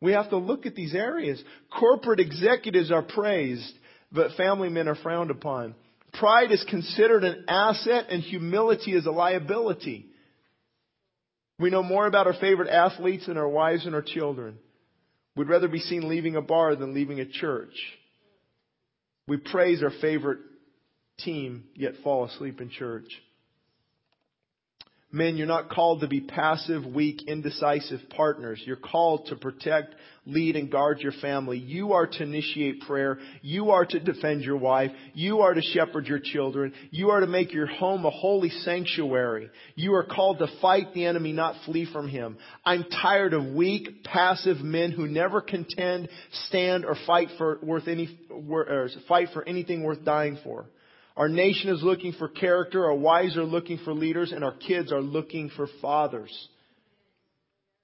We 0.00 0.12
have 0.12 0.30
to 0.30 0.36
look 0.36 0.66
at 0.66 0.74
these 0.74 0.94
areas. 0.94 1.42
Corporate 1.78 2.20
executives 2.20 2.90
are 2.90 3.02
praised, 3.02 3.72
but 4.10 4.32
family 4.36 4.68
men 4.68 4.88
are 4.88 4.94
frowned 4.94 5.30
upon. 5.30 5.74
Pride 6.14 6.50
is 6.50 6.64
considered 6.68 7.22
an 7.22 7.44
asset 7.48 8.06
and 8.08 8.22
humility 8.22 8.92
is 8.92 9.06
a 9.06 9.10
liability. 9.10 10.06
We 11.58 11.70
know 11.70 11.82
more 11.82 12.06
about 12.06 12.26
our 12.26 12.34
favorite 12.40 12.70
athletes 12.70 13.26
than 13.26 13.36
our 13.36 13.48
wives 13.48 13.84
and 13.84 13.94
our 13.94 14.02
children. 14.02 14.58
We'd 15.40 15.48
rather 15.48 15.68
be 15.68 15.80
seen 15.80 16.06
leaving 16.06 16.36
a 16.36 16.42
bar 16.42 16.76
than 16.76 16.92
leaving 16.92 17.18
a 17.18 17.24
church. 17.24 17.72
We 19.26 19.38
praise 19.38 19.82
our 19.82 19.90
favorite 20.02 20.40
team, 21.20 21.64
yet 21.74 21.94
fall 22.04 22.26
asleep 22.26 22.60
in 22.60 22.68
church. 22.68 23.06
Men, 25.12 25.36
you're 25.36 25.46
not 25.48 25.70
called 25.70 26.02
to 26.02 26.08
be 26.08 26.20
passive, 26.20 26.86
weak, 26.86 27.22
indecisive 27.26 28.00
partners. 28.10 28.62
You're 28.64 28.76
called 28.76 29.26
to 29.26 29.34
protect, 29.34 29.96
lead, 30.24 30.54
and 30.54 30.70
guard 30.70 31.00
your 31.00 31.10
family. 31.20 31.58
You 31.58 31.94
are 31.94 32.06
to 32.06 32.22
initiate 32.22 32.82
prayer. 32.82 33.18
You 33.42 33.72
are 33.72 33.84
to 33.84 33.98
defend 33.98 34.42
your 34.42 34.56
wife. 34.56 34.92
You 35.14 35.40
are 35.40 35.52
to 35.52 35.62
shepherd 35.62 36.06
your 36.06 36.20
children. 36.20 36.72
You 36.92 37.10
are 37.10 37.18
to 37.18 37.26
make 37.26 37.52
your 37.52 37.66
home 37.66 38.04
a 38.04 38.10
holy 38.10 38.50
sanctuary. 38.50 39.50
You 39.74 39.94
are 39.94 40.04
called 40.04 40.38
to 40.38 40.46
fight 40.60 40.94
the 40.94 41.06
enemy, 41.06 41.32
not 41.32 41.56
flee 41.66 41.88
from 41.92 42.08
him. 42.08 42.38
I'm 42.64 42.84
tired 42.84 43.34
of 43.34 43.46
weak, 43.46 44.04
passive 44.04 44.58
men 44.58 44.92
who 44.92 45.08
never 45.08 45.40
contend, 45.40 46.08
stand, 46.46 46.84
or 46.84 46.94
fight 47.04 47.30
for 47.36 47.58
worth 47.64 47.88
any, 47.88 48.16
or 48.30 48.88
fight 49.08 49.30
for 49.32 49.42
anything 49.42 49.82
worth 49.82 50.04
dying 50.04 50.38
for. 50.44 50.66
Our 51.20 51.28
nation 51.28 51.68
is 51.68 51.82
looking 51.82 52.14
for 52.14 52.28
character, 52.28 52.86
our 52.86 52.94
wives 52.94 53.36
are 53.36 53.44
looking 53.44 53.76
for 53.84 53.92
leaders, 53.92 54.32
and 54.32 54.42
our 54.42 54.54
kids 54.54 54.90
are 54.90 55.02
looking 55.02 55.50
for 55.50 55.68
fathers. 55.82 56.48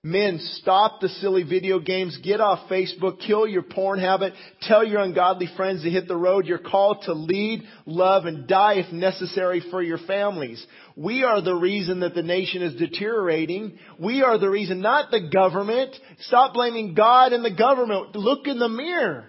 Men, 0.02 0.38
stop 0.62 1.02
the 1.02 1.10
silly 1.10 1.42
video 1.42 1.78
games. 1.78 2.16
Get 2.22 2.40
off 2.40 2.70
Facebook. 2.70 3.20
Kill 3.26 3.46
your 3.46 3.60
porn 3.60 3.98
habit. 3.98 4.32
Tell 4.62 4.82
your 4.82 5.02
ungodly 5.02 5.50
friends 5.54 5.82
to 5.82 5.90
hit 5.90 6.08
the 6.08 6.16
road. 6.16 6.46
You're 6.46 6.56
called 6.56 7.02
to 7.02 7.12
lead, 7.12 7.64
love, 7.84 8.24
and 8.24 8.48
die 8.48 8.76
if 8.76 8.90
necessary 8.90 9.62
for 9.70 9.82
your 9.82 9.98
families. 9.98 10.66
We 10.96 11.22
are 11.22 11.42
the 11.42 11.56
reason 11.56 12.00
that 12.00 12.14
the 12.14 12.22
nation 12.22 12.62
is 12.62 12.76
deteriorating. 12.76 13.78
We 13.98 14.22
are 14.22 14.38
the 14.38 14.48
reason, 14.48 14.80
not 14.80 15.10
the 15.10 15.28
government. 15.30 15.94
Stop 16.20 16.54
blaming 16.54 16.94
God 16.94 17.34
and 17.34 17.44
the 17.44 17.54
government. 17.54 18.16
Look 18.16 18.46
in 18.46 18.58
the 18.58 18.70
mirror. 18.70 19.26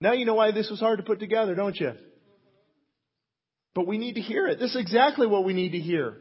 Now 0.00 0.12
you 0.12 0.24
know 0.24 0.34
why 0.34 0.52
this 0.52 0.70
was 0.70 0.80
hard 0.80 0.98
to 0.98 1.04
put 1.04 1.20
together, 1.20 1.54
don't 1.54 1.78
you? 1.78 1.92
But 3.74 3.86
we 3.86 3.98
need 3.98 4.14
to 4.14 4.20
hear 4.20 4.46
it. 4.46 4.58
This 4.58 4.70
is 4.70 4.80
exactly 4.80 5.26
what 5.26 5.44
we 5.44 5.52
need 5.52 5.72
to 5.72 5.78
hear. 5.78 6.16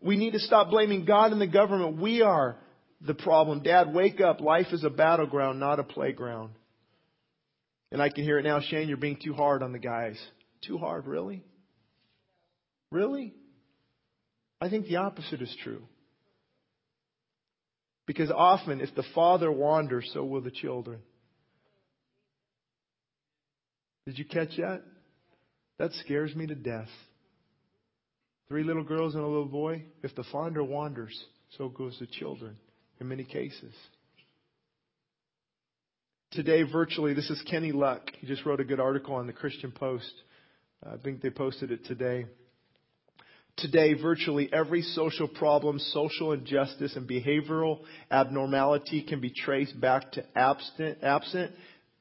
We 0.00 0.16
need 0.16 0.32
to 0.32 0.38
stop 0.38 0.70
blaming 0.70 1.04
God 1.04 1.32
and 1.32 1.40
the 1.40 1.46
government. 1.46 2.00
We 2.00 2.22
are 2.22 2.56
the 3.00 3.14
problem. 3.14 3.62
Dad, 3.62 3.92
wake 3.92 4.20
up. 4.20 4.40
Life 4.40 4.68
is 4.72 4.84
a 4.84 4.90
battleground, 4.90 5.58
not 5.58 5.80
a 5.80 5.84
playground. 5.84 6.50
And 7.90 8.02
I 8.02 8.10
can 8.10 8.22
hear 8.22 8.38
it 8.38 8.44
now. 8.44 8.60
Shane, 8.60 8.88
you're 8.88 8.96
being 8.96 9.18
too 9.22 9.32
hard 9.32 9.62
on 9.62 9.72
the 9.72 9.78
guys. 9.78 10.18
Too 10.64 10.78
hard, 10.78 11.06
really? 11.06 11.42
Really? 12.90 13.34
I 14.60 14.68
think 14.68 14.86
the 14.86 14.96
opposite 14.96 15.40
is 15.40 15.56
true. 15.62 15.82
Because 18.06 18.30
often, 18.30 18.80
if 18.80 18.94
the 18.94 19.04
father 19.14 19.50
wanders, 19.50 20.10
so 20.12 20.24
will 20.24 20.40
the 20.40 20.50
children. 20.50 21.00
Did 24.08 24.18
you 24.18 24.24
catch 24.24 24.56
that? 24.56 24.80
That 25.78 25.92
scares 25.92 26.34
me 26.34 26.46
to 26.46 26.54
death. 26.54 26.88
Three 28.48 28.64
little 28.64 28.82
girls 28.82 29.14
and 29.14 29.22
a 29.22 29.26
little 29.26 29.44
boy. 29.44 29.82
If 30.02 30.14
the 30.14 30.24
father 30.32 30.64
wanders, 30.64 31.14
so 31.58 31.68
goes 31.68 31.94
the 32.00 32.06
children 32.06 32.56
in 33.00 33.08
many 33.08 33.24
cases. 33.24 33.74
Today, 36.30 36.62
virtually, 36.62 37.12
this 37.12 37.28
is 37.28 37.42
Kenny 37.50 37.70
Luck. 37.70 38.10
He 38.18 38.26
just 38.26 38.46
wrote 38.46 38.60
a 38.60 38.64
good 38.64 38.80
article 38.80 39.14
on 39.14 39.26
the 39.26 39.34
Christian 39.34 39.72
Post. 39.72 40.10
I 40.82 40.96
think 40.96 41.20
they 41.20 41.28
posted 41.28 41.70
it 41.70 41.84
today. 41.84 42.24
Today, 43.58 43.92
virtually 43.92 44.48
every 44.50 44.80
social 44.80 45.28
problem, 45.28 45.78
social 45.78 46.32
injustice, 46.32 46.96
and 46.96 47.06
behavioral 47.06 47.80
abnormality 48.10 49.02
can 49.02 49.20
be 49.20 49.34
traced 49.36 49.78
back 49.78 50.12
to 50.12 50.24
absent, 50.34 50.96
absent 51.02 51.52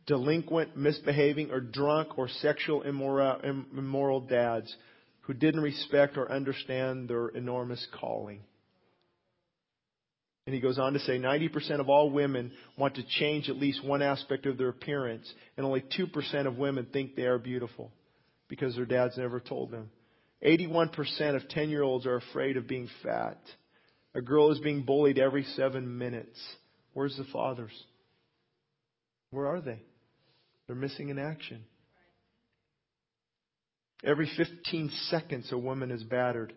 delinquent, 0.07 0.75
misbehaving, 0.75 1.51
or 1.51 1.59
drunk 1.59 2.17
or 2.17 2.27
sexual 2.27 2.81
immoral, 2.81 3.39
immoral 3.77 4.21
dads 4.21 4.73
who 5.21 5.33
didn't 5.33 5.61
respect 5.61 6.17
or 6.17 6.31
understand 6.31 7.09
their 7.09 7.27
enormous 7.29 7.85
calling. 7.99 8.39
And 10.45 10.53
he 10.53 10.61
goes 10.61 10.79
on 10.79 10.93
to 10.93 10.99
say 10.99 11.19
90% 11.19 11.81
of 11.81 11.89
all 11.89 12.09
women 12.09 12.53
want 12.77 12.95
to 12.95 13.03
change 13.19 13.49
at 13.49 13.57
least 13.57 13.83
one 13.83 14.01
aspect 14.01 14.45
of 14.45 14.57
their 14.57 14.69
appearance, 14.69 15.31
and 15.57 15.65
only 15.65 15.81
2% 15.99 16.47
of 16.47 16.57
women 16.57 16.87
think 16.91 17.15
they 17.15 17.25
are 17.25 17.37
beautiful 17.37 17.91
because 18.47 18.73
their 18.75 18.85
dads 18.85 19.17
never 19.17 19.41
told 19.41 19.71
them. 19.71 19.89
81% 20.45 21.35
of 21.35 21.49
10 21.49 21.69
year 21.69 21.83
olds 21.83 22.05
are 22.05 22.15
afraid 22.15 22.55
of 22.55 22.65
being 22.65 22.87
fat. 23.03 23.39
A 24.15 24.21
girl 24.21 24.51
is 24.51 24.59
being 24.59 24.83
bullied 24.83 25.19
every 25.19 25.43
seven 25.43 25.97
minutes. 25.97 26.39
Where's 26.93 27.17
the 27.17 27.25
fathers? 27.33 27.73
Where 29.31 29.47
are 29.47 29.59
they? 29.59 29.81
They're 30.67 30.75
missing 30.75 31.09
in 31.09 31.17
action. 31.17 31.63
Every 34.03 34.29
15 34.37 34.91
seconds, 35.09 35.51
a 35.51 35.57
woman 35.57 35.91
is 35.91 36.03
battered 36.03 36.53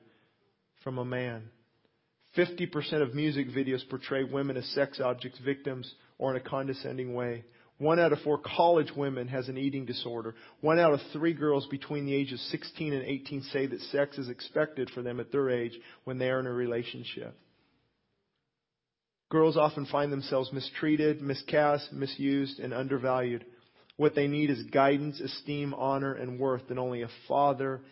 from 0.84 0.98
a 0.98 1.04
man. 1.04 1.50
50% 2.36 3.02
of 3.02 3.14
music 3.14 3.48
videos 3.48 3.88
portray 3.88 4.24
women 4.24 4.56
as 4.56 4.66
sex 4.74 5.00
objects, 5.00 5.38
victims, 5.44 5.92
or 6.18 6.30
in 6.30 6.36
a 6.36 6.48
condescending 6.48 7.14
way. 7.14 7.44
One 7.78 7.98
out 7.98 8.12
of 8.12 8.20
four 8.20 8.38
college 8.38 8.92
women 8.94 9.26
has 9.28 9.48
an 9.48 9.56
eating 9.56 9.86
disorder. 9.86 10.34
One 10.60 10.78
out 10.78 10.92
of 10.92 11.00
three 11.14 11.32
girls 11.32 11.66
between 11.68 12.04
the 12.04 12.14
ages 12.14 12.46
16 12.50 12.92
and 12.92 13.02
18 13.02 13.42
say 13.44 13.66
that 13.66 13.80
sex 13.80 14.18
is 14.18 14.28
expected 14.28 14.90
for 14.90 15.02
them 15.02 15.18
at 15.18 15.32
their 15.32 15.48
age 15.48 15.72
when 16.04 16.18
they 16.18 16.28
are 16.28 16.40
in 16.40 16.46
a 16.46 16.52
relationship. 16.52 17.34
Girls 19.30 19.56
often 19.56 19.86
find 19.86 20.12
themselves 20.12 20.52
mistreated, 20.52 21.22
miscast, 21.22 21.90
misused, 21.92 22.58
and 22.58 22.74
undervalued. 22.74 23.46
What 24.00 24.14
they 24.14 24.28
need 24.28 24.48
is 24.48 24.62
guidance, 24.72 25.20
esteem, 25.20 25.74
honor, 25.74 26.14
and 26.14 26.40
worth 26.40 26.68
that 26.68 26.78
only 26.78 27.02
a 27.02 27.10
father 27.28 27.82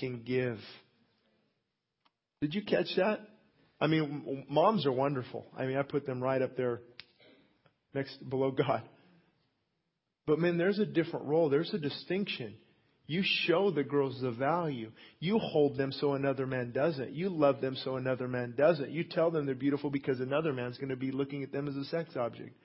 can 0.00 0.22
give. 0.24 0.56
Did 2.40 2.54
you 2.54 2.62
catch 2.62 2.86
that? 2.96 3.20
I 3.78 3.86
mean, 3.86 4.46
moms 4.48 4.86
are 4.86 4.92
wonderful. 4.92 5.44
I 5.54 5.66
mean, 5.66 5.76
I 5.76 5.82
put 5.82 6.06
them 6.06 6.22
right 6.22 6.40
up 6.40 6.56
there 6.56 6.80
next 7.92 8.16
below 8.30 8.50
God. 8.50 8.80
But 10.26 10.38
man, 10.38 10.56
there's 10.56 10.78
a 10.78 10.86
different 10.86 11.26
role. 11.26 11.50
There's 11.50 11.74
a 11.74 11.78
distinction. 11.78 12.54
You 13.06 13.22
show 13.22 13.70
the 13.70 13.84
girls 13.84 14.18
the 14.22 14.30
value. 14.30 14.90
You 15.20 15.38
hold 15.38 15.76
them 15.76 15.92
so 15.92 16.14
another 16.14 16.46
man 16.46 16.72
doesn't. 16.72 17.12
You 17.12 17.28
love 17.28 17.60
them 17.60 17.76
so 17.84 17.96
another 17.96 18.26
man 18.26 18.54
doesn't. 18.56 18.88
You 18.88 19.04
tell 19.04 19.30
them 19.30 19.44
they're 19.44 19.54
beautiful 19.54 19.90
because 19.90 20.20
another 20.20 20.54
man's 20.54 20.78
going 20.78 20.88
to 20.88 20.96
be 20.96 21.10
looking 21.10 21.42
at 21.42 21.52
them 21.52 21.68
as 21.68 21.76
a 21.76 21.84
sex 21.84 22.16
object. 22.16 22.56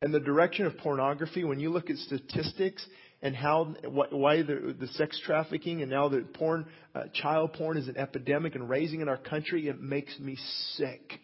And 0.00 0.14
the 0.14 0.20
direction 0.20 0.66
of 0.66 0.78
pornography, 0.78 1.42
when 1.44 1.58
you 1.58 1.70
look 1.70 1.90
at 1.90 1.96
statistics 1.96 2.86
and 3.20 3.34
how 3.34 3.74
why 3.84 4.42
the, 4.42 4.76
the 4.78 4.86
sex 4.88 5.20
trafficking 5.24 5.82
and 5.82 5.90
now 5.90 6.08
the 6.08 6.20
porn, 6.34 6.66
uh, 6.94 7.04
child 7.14 7.54
porn 7.54 7.76
is 7.76 7.88
an 7.88 7.96
epidemic 7.96 8.54
and 8.54 8.68
raising 8.68 9.00
in 9.00 9.08
our 9.08 9.16
country, 9.16 9.66
it 9.66 9.80
makes 9.80 10.16
me 10.20 10.36
sick. 10.74 11.20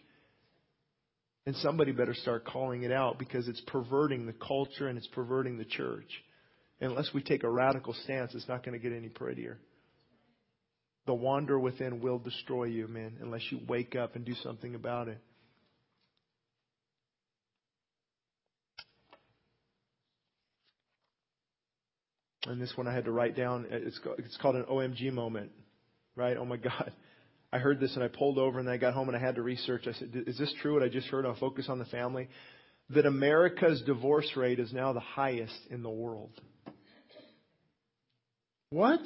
And 1.45 1.55
somebody 1.57 1.91
better 1.91 2.13
start 2.13 2.43
calling 2.43 2.83
it 2.83 2.91
out 2.91 3.17
because 3.17 3.47
it's 3.47 3.61
perverting 3.67 4.25
the 4.25 4.33
culture 4.33 4.87
and 4.87 4.97
it's 4.97 5.07
perverting 5.07 5.57
the 5.57 5.65
church. 5.65 6.09
And 6.81 6.91
unless 6.91 7.11
we 7.13 7.21
take 7.21 7.43
a 7.43 7.49
radical 7.49 7.93
stance, 8.03 8.35
it's 8.35 8.47
not 8.47 8.65
going 8.65 8.77
to 8.77 8.83
get 8.83 8.95
any 8.95 9.09
prettier. 9.09 9.57
The 11.05 11.13
wander 11.13 11.57
within 11.57 12.01
will 12.01 12.17
destroy 12.17 12.65
you, 12.65 12.87
man, 12.87 13.17
unless 13.21 13.43
you 13.51 13.59
wake 13.67 13.95
up 13.95 14.15
and 14.15 14.25
do 14.25 14.33
something 14.43 14.75
about 14.75 15.07
it. 15.07 15.19
And 22.45 22.61
this 22.61 22.73
one 22.75 22.87
I 22.87 22.93
had 22.93 23.05
to 23.05 23.11
write 23.11 23.35
down. 23.35 23.65
Uh, 23.71 23.77
it's 24.17 24.37
called 24.41 24.55
an 24.55 24.65
OMG 24.65 25.11
moment, 25.11 25.51
right? 26.15 26.37
Oh 26.37 26.45
my 26.45 26.57
God. 26.57 26.91
I 27.51 27.57
heard 27.57 27.79
this 27.79 27.95
and 27.95 28.03
I 28.03 28.07
pulled 28.07 28.37
over 28.37 28.59
and 28.59 28.67
then 28.67 28.73
I 28.73 28.77
got 28.77 28.93
home 28.93 29.07
and 29.07 29.17
I 29.17 29.19
had 29.19 29.35
to 29.35 29.41
research. 29.41 29.87
I 29.87 29.93
said, 29.93 30.11
is 30.27 30.37
this 30.37 30.53
true 30.61 30.73
what 30.73 30.83
I 30.83 30.89
just 30.89 31.07
heard? 31.07 31.25
I'll 31.25 31.35
focus 31.35 31.67
on 31.69 31.79
the 31.79 31.85
family. 31.85 32.27
That 32.89 33.05
America's 33.05 33.81
divorce 33.85 34.29
rate 34.35 34.59
is 34.59 34.73
now 34.73 34.93
the 34.93 34.99
highest 34.99 35.57
in 35.69 35.81
the 35.81 35.89
world. 35.89 36.31
What? 38.69 38.99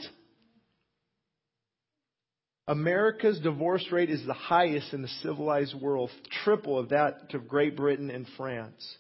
America's 2.68 3.40
divorce 3.40 3.86
rate 3.92 4.10
is 4.10 4.26
the 4.26 4.34
highest 4.34 4.94
in 4.94 5.02
the 5.02 5.08
civilized 5.24 5.76
world, 5.80 6.10
triple 6.44 6.78
of 6.78 6.90
that 6.90 7.34
of 7.34 7.48
Great 7.48 7.78
Britain 7.78 8.10
and 8.10 8.28
France. 8.36 8.98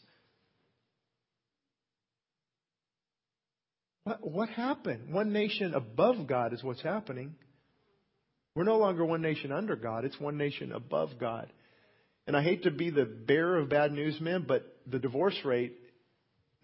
What, 4.03 4.49
happened? 4.49 5.13
One 5.13 5.33
nation 5.33 5.73
above 5.73 6.27
God 6.27 6.53
is 6.53 6.63
what's 6.63 6.81
happening. 6.81 7.35
We're 8.55 8.63
no 8.63 8.77
longer 8.77 9.05
one 9.05 9.21
nation 9.21 9.51
under 9.51 9.75
God, 9.75 10.05
it's 10.05 10.19
one 10.19 10.37
nation 10.37 10.71
above 10.71 11.11
God. 11.19 11.51
And 12.27 12.35
I 12.35 12.43
hate 12.43 12.63
to 12.63 12.71
be 12.71 12.89
the 12.89 13.05
bearer 13.05 13.57
of 13.57 13.69
bad 13.69 13.91
news, 13.91 14.19
man, 14.19 14.45
but 14.47 14.63
the 14.85 14.99
divorce 14.99 15.37
rate 15.43 15.75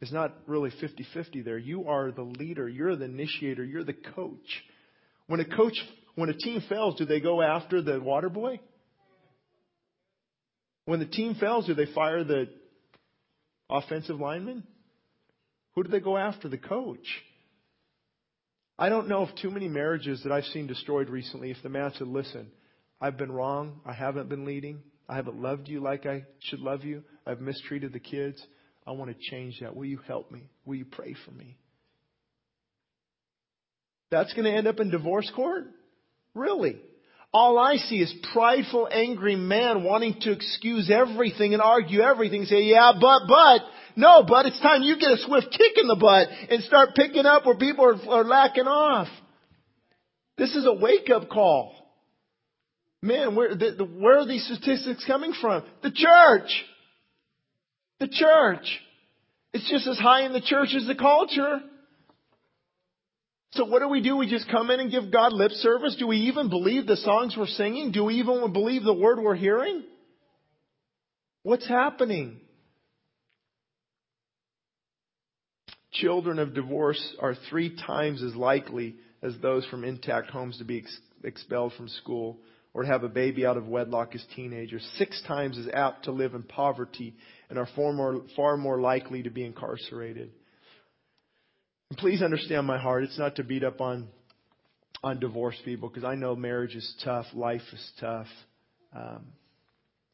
is 0.01 0.11
not 0.11 0.33
really 0.45 0.71
50 0.79 1.05
50 1.13 1.41
there. 1.41 1.57
You 1.57 1.87
are 1.87 2.11
the 2.11 2.23
leader, 2.23 2.67
you're 2.67 2.95
the 2.95 3.05
initiator, 3.05 3.63
you're 3.63 3.83
the 3.83 3.93
coach. 3.93 4.63
When 5.27 5.39
a 5.39 5.45
coach, 5.45 5.73
when 6.15 6.29
a 6.29 6.33
team 6.33 6.61
fails, 6.69 6.95
do 6.95 7.05
they 7.05 7.19
go 7.19 7.41
after 7.41 7.81
the 7.81 7.99
water 7.99 8.29
boy? 8.29 8.59
When 10.85 10.99
the 10.99 11.05
team 11.05 11.35
fails, 11.35 11.65
do 11.65 11.73
they 11.73 11.87
fire 11.93 12.23
the 12.23 12.47
offensive 13.69 14.19
lineman? 14.19 14.63
Who 15.75 15.83
do 15.83 15.89
they 15.89 15.99
go 15.99 16.17
after? 16.17 16.47
The 16.47 16.57
coach. 16.57 17.05
I 18.77 18.89
don't 18.89 19.07
know 19.07 19.21
of 19.21 19.29
too 19.41 19.49
many 19.49 19.67
marriages 19.67 20.21
that 20.23 20.31
I've 20.31 20.45
seen 20.45 20.67
destroyed 20.67 21.09
recently 21.09 21.51
if 21.51 21.57
the 21.63 21.69
man 21.69 21.91
said, 21.97 22.07
Listen, 22.07 22.51
I've 22.99 23.17
been 23.17 23.31
wrong. 23.31 23.81
I 23.85 23.93
haven't 23.93 24.29
been 24.29 24.45
leading. 24.45 24.81
I 25.07 25.15
haven't 25.15 25.41
loved 25.41 25.67
you 25.67 25.81
like 25.81 26.05
I 26.05 26.23
should 26.39 26.59
love 26.59 26.83
you. 26.83 27.03
I've 27.25 27.41
mistreated 27.41 27.93
the 27.93 27.99
kids. 27.99 28.43
I 28.87 28.91
want 28.91 29.11
to 29.11 29.29
change 29.29 29.59
that. 29.61 29.75
Will 29.75 29.85
you 29.85 29.99
help 30.07 30.31
me? 30.31 30.49
Will 30.65 30.75
you 30.75 30.85
pray 30.85 31.15
for 31.25 31.31
me? 31.31 31.57
That's 34.11 34.33
going 34.33 34.45
to 34.45 34.51
end 34.51 34.67
up 34.67 34.79
in 34.79 34.91
divorce 34.91 35.31
court? 35.35 35.65
Really? 36.33 36.77
All 37.33 37.57
I 37.57 37.75
see 37.77 37.97
is 37.97 38.13
prideful, 38.33 38.87
angry 38.89 39.35
man 39.35 39.83
wanting 39.83 40.15
to 40.21 40.31
excuse 40.31 40.89
everything 40.89 41.53
and 41.53 41.61
argue 41.61 42.01
everything. 42.01 42.45
Say, 42.45 42.63
yeah, 42.63 42.93
but, 42.99 43.21
but. 43.27 43.61
No, 43.95 44.23
but 44.27 44.45
it's 44.45 44.59
time 44.59 44.81
you 44.81 44.99
get 44.99 45.11
a 45.11 45.17
swift 45.17 45.47
kick 45.51 45.77
in 45.77 45.87
the 45.87 45.95
butt 45.95 46.27
and 46.49 46.63
start 46.63 46.95
picking 46.95 47.25
up 47.25 47.45
where 47.45 47.57
people 47.57 47.85
are, 47.85 48.19
are 48.19 48.23
lacking 48.23 48.67
off. 48.67 49.07
This 50.37 50.53
is 50.53 50.65
a 50.65 50.73
wake 50.73 51.09
up 51.09 51.29
call. 51.29 51.73
Man, 53.01 53.35
where, 53.35 53.55
the, 53.55 53.75
the, 53.77 53.85
where 53.85 54.19
are 54.19 54.25
these 54.25 54.45
statistics 54.45 55.05
coming 55.05 55.33
from? 55.39 55.63
The 55.81 55.91
church. 55.91 56.65
The 57.99 58.07
church. 58.07 58.81
It's 59.53 59.69
just 59.69 59.87
as 59.87 59.97
high 59.97 60.25
in 60.25 60.33
the 60.33 60.41
church 60.41 60.69
as 60.75 60.85
the 60.87 60.95
culture. 60.95 61.61
So 63.51 63.63
what 63.65 63.79
do 63.79 63.87
we 63.87 64.01
do? 64.01 64.17
We 64.17 64.29
just 64.29 64.49
come 64.49 64.69
in 64.69 64.81
and 64.81 64.91
give 64.91 65.13
God 65.13 65.31
lip 65.31 65.51
service? 65.51 65.95
Do 65.97 66.07
we 66.07 66.17
even 66.17 66.49
believe 66.49 66.87
the 66.87 66.97
songs 66.97 67.35
we're 67.37 67.47
singing? 67.47 67.93
Do 67.93 68.03
we 68.03 68.15
even 68.15 68.51
believe 68.51 68.83
the 68.83 68.93
word 68.93 69.19
we're 69.21 69.35
hearing? 69.35 69.83
What's 71.43 71.65
happening? 71.65 72.41
Children 75.95 76.39
of 76.39 76.53
divorce 76.53 77.15
are 77.19 77.35
three 77.49 77.75
times 77.75 78.21
as 78.23 78.35
likely 78.35 78.95
as 79.21 79.33
those 79.41 79.65
from 79.67 79.83
intact 79.83 80.29
homes 80.29 80.57
to 80.57 80.63
be 80.63 80.79
ex- 80.79 80.99
expelled 81.23 81.73
from 81.73 81.87
school 81.87 82.39
or 82.73 82.83
to 82.83 82.87
have 82.87 83.03
a 83.03 83.09
baby 83.09 83.45
out 83.45 83.55
of 83.55 83.67
wedlock 83.67 84.13
as 84.13 84.25
teenagers. 84.35 84.85
Six 84.97 85.21
times 85.27 85.57
as 85.57 85.67
apt 85.73 86.05
to 86.05 86.11
live 86.11 86.33
in 86.33 86.43
poverty 86.43 87.15
and 87.49 87.57
are 87.57 87.67
far 87.75 87.93
more, 87.93 88.21
far 88.35 88.57
more 88.57 88.81
likely 88.81 89.23
to 89.23 89.29
be 89.29 89.45
incarcerated. 89.45 90.31
And 91.89 91.97
please 91.97 92.21
understand 92.21 92.67
my 92.67 92.77
heart. 92.77 93.03
It's 93.03 93.19
not 93.19 93.37
to 93.37 93.43
beat 93.43 93.63
up 93.63 93.79
on 93.79 94.09
on 95.03 95.19
divorced 95.19 95.63
people 95.63 95.87
because 95.87 96.03
I 96.03 96.15
know 96.15 96.35
marriage 96.35 96.75
is 96.75 96.95
tough, 97.03 97.25
life 97.33 97.61
is 97.71 97.91
tough. 97.99 98.27
Um, 98.93 99.27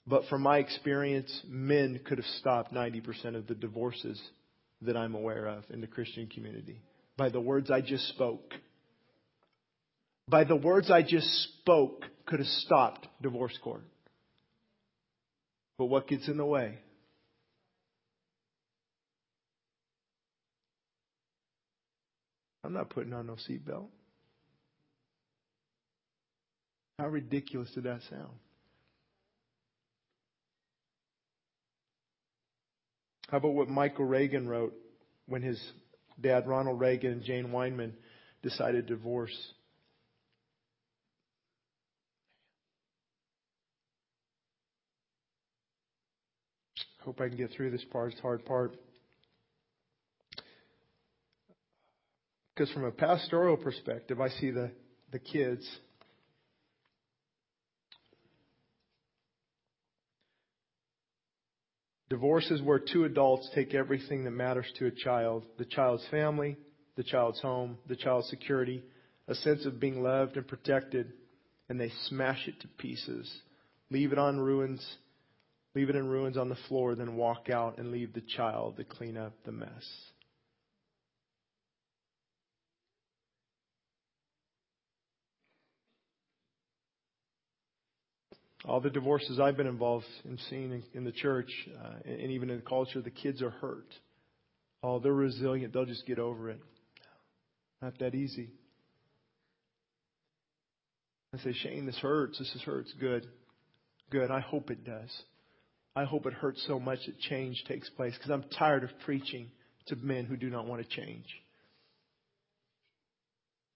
But 0.05 0.25
from 0.25 0.41
my 0.41 0.57
experience, 0.57 1.31
men 1.47 1.99
could 2.03 2.17
have 2.17 2.27
stopped 2.39 2.73
90% 2.73 3.35
of 3.35 3.47
the 3.47 3.55
divorces 3.55 4.21
that 4.81 4.97
I'm 4.97 5.15
aware 5.15 5.47
of 5.47 5.63
in 5.69 5.81
the 5.81 5.87
Christian 5.87 6.27
community 6.27 6.81
by 7.17 7.29
the 7.29 7.39
words 7.39 7.69
I 7.69 7.81
just 7.81 8.07
spoke. 8.09 8.53
By 10.27 10.43
the 10.43 10.55
words 10.55 10.89
I 10.89 11.01
just 11.01 11.27
spoke, 11.43 12.05
could 12.25 12.39
have 12.39 12.47
stopped 12.47 13.07
divorce 13.21 13.57
court. 13.63 13.83
But 15.77 15.85
what 15.85 16.07
gets 16.07 16.27
in 16.27 16.37
the 16.37 16.45
way? 16.45 16.79
I'm 22.63 22.73
not 22.73 22.89
putting 22.89 23.13
on 23.13 23.27
no 23.27 23.33
seatbelt. 23.33 23.87
How 26.99 27.07
ridiculous 27.07 27.71
did 27.73 27.85
that 27.85 28.01
sound? 28.09 28.29
How 33.31 33.37
about 33.37 33.53
what 33.53 33.69
Michael 33.69 34.03
Reagan 34.03 34.45
wrote 34.45 34.73
when 35.25 35.41
his 35.41 35.57
dad, 36.19 36.47
Ronald 36.47 36.81
Reagan, 36.81 37.13
and 37.13 37.23
Jane 37.23 37.53
Wyman 37.53 37.93
decided 38.43 38.87
to 38.89 38.95
divorce? 38.95 39.35
Hope 47.05 47.21
I 47.21 47.29
can 47.29 47.37
get 47.37 47.51
through 47.51 47.71
this 47.71 47.85
part. 47.85 48.11
It's 48.11 48.21
hard 48.21 48.45
part. 48.45 48.75
Because 52.53 52.69
from 52.73 52.83
a 52.83 52.91
pastoral 52.91 53.55
perspective, 53.55 54.19
I 54.19 54.27
see 54.27 54.51
the, 54.51 54.71
the 55.13 55.19
kids. 55.19 55.65
Divorce 62.11 62.51
is 62.51 62.61
where 62.61 62.77
two 62.77 63.05
adults 63.05 63.49
take 63.55 63.73
everything 63.73 64.25
that 64.25 64.31
matters 64.31 64.65
to 64.77 64.85
a 64.85 64.91
child 64.91 65.45
the 65.57 65.63
child's 65.63 66.05
family, 66.11 66.57
the 66.97 67.03
child's 67.03 67.39
home, 67.39 67.77
the 67.87 67.95
child's 67.95 68.27
security, 68.27 68.83
a 69.29 69.35
sense 69.35 69.65
of 69.65 69.79
being 69.79 70.03
loved 70.03 70.35
and 70.35 70.45
protected, 70.45 71.13
and 71.69 71.79
they 71.79 71.89
smash 72.09 72.49
it 72.49 72.59
to 72.59 72.67
pieces. 72.67 73.33
Leave 73.91 74.11
it 74.11 74.17
on 74.17 74.41
ruins, 74.41 74.85
leave 75.73 75.89
it 75.89 75.95
in 75.95 76.05
ruins 76.05 76.35
on 76.35 76.49
the 76.49 76.57
floor, 76.67 76.95
then 76.95 77.15
walk 77.15 77.49
out 77.49 77.77
and 77.77 77.93
leave 77.93 78.11
the 78.11 78.23
child 78.35 78.75
to 78.75 78.83
clean 78.83 79.15
up 79.15 79.31
the 79.45 79.53
mess. 79.53 80.10
All 88.65 88.79
the 88.79 88.89
divorces 88.89 89.39
I've 89.39 89.57
been 89.57 89.67
involved 89.67 90.05
in 90.23 90.37
seeing 90.49 90.71
in, 90.71 90.83
in 90.93 91.03
the 91.03 91.11
church 91.11 91.49
uh, 91.83 91.93
and, 92.05 92.31
even 92.31 92.49
in 92.49 92.57
the 92.57 92.65
culture, 92.65 93.01
the 93.01 93.09
kids 93.09 93.41
are 93.41 93.49
hurt. 93.49 93.87
Oh, 94.83 94.99
they're 94.99 95.13
resilient. 95.13 95.73
They'll 95.73 95.85
just 95.85 96.05
get 96.05 96.19
over 96.19 96.49
it. 96.49 96.59
Not 97.81 97.97
that 97.99 98.13
easy. 98.13 98.49
I 101.33 101.37
say, 101.39 101.53
Shane, 101.53 101.85
this 101.85 101.97
hurts. 101.97 102.37
This 102.37 102.53
is 102.53 102.61
hurts. 102.61 102.93
Good. 102.99 103.25
Good. 104.11 104.29
I 104.29 104.41
hope 104.41 104.69
it 104.69 104.83
does. 104.83 105.09
I 105.95 106.03
hope 106.03 106.25
it 106.25 106.33
hurts 106.33 106.63
so 106.67 106.79
much 106.79 106.99
that 107.05 107.19
change 107.19 107.63
takes 107.67 107.89
place 107.89 108.13
because 108.15 108.31
I'm 108.31 108.45
tired 108.57 108.83
of 108.83 108.89
preaching 109.05 109.49
to 109.87 109.95
men 109.95 110.25
who 110.25 110.37
do 110.37 110.49
not 110.49 110.67
want 110.67 110.87
to 110.87 110.95
change. 110.95 111.25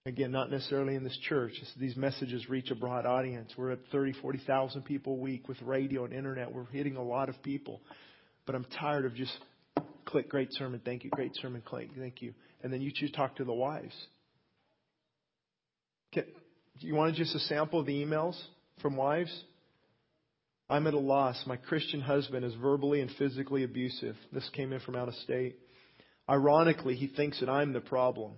Again, 0.06 0.30
not 0.30 0.52
necessarily 0.52 0.94
in 0.94 1.02
this 1.02 1.18
church. 1.28 1.52
These 1.76 1.96
messages 1.96 2.48
reach 2.48 2.70
a 2.70 2.76
broad 2.76 3.06
audience. 3.06 3.52
We're 3.58 3.72
at 3.72 3.80
30, 3.90 4.12
40,000 4.22 4.82
people 4.82 5.14
a 5.14 5.16
week 5.16 5.48
with 5.48 5.60
radio 5.62 6.04
and 6.04 6.14
internet. 6.14 6.52
We're 6.52 6.66
hitting 6.66 6.94
a 6.94 7.02
lot 7.02 7.28
of 7.28 7.42
people. 7.42 7.80
But 8.46 8.54
I'm 8.54 8.64
tired 8.78 9.04
of 9.04 9.16
just 9.16 9.36
click, 10.04 10.28
great 10.28 10.52
sermon, 10.52 10.80
thank 10.84 11.02
you, 11.02 11.10
great 11.10 11.34
sermon, 11.42 11.60
click, 11.60 11.90
thank 11.98 12.22
you. 12.22 12.34
And 12.62 12.72
then 12.72 12.82
you 12.82 12.92
choose 12.94 13.10
talk 13.10 13.34
to 13.36 13.44
the 13.44 13.52
wives. 13.52 13.94
Do 16.12 16.22
you 16.78 16.94
want 16.94 17.16
just 17.16 17.34
a 17.34 17.40
sample 17.40 17.80
of 17.80 17.86
the 17.86 18.04
emails 18.04 18.40
from 18.80 18.96
wives? 18.96 19.36
I'm 20.70 20.86
at 20.86 20.94
a 20.94 21.00
loss. 21.00 21.42
My 21.48 21.56
Christian 21.56 22.00
husband 22.00 22.44
is 22.44 22.54
verbally 22.54 23.00
and 23.00 23.10
physically 23.18 23.64
abusive. 23.64 24.14
This 24.32 24.48
came 24.52 24.72
in 24.72 24.78
from 24.80 24.94
out 24.94 25.08
of 25.08 25.14
state. 25.14 25.56
Ironically, 26.30 26.94
he 26.94 27.08
thinks 27.08 27.40
that 27.40 27.48
I'm 27.48 27.72
the 27.72 27.80
problem. 27.80 28.34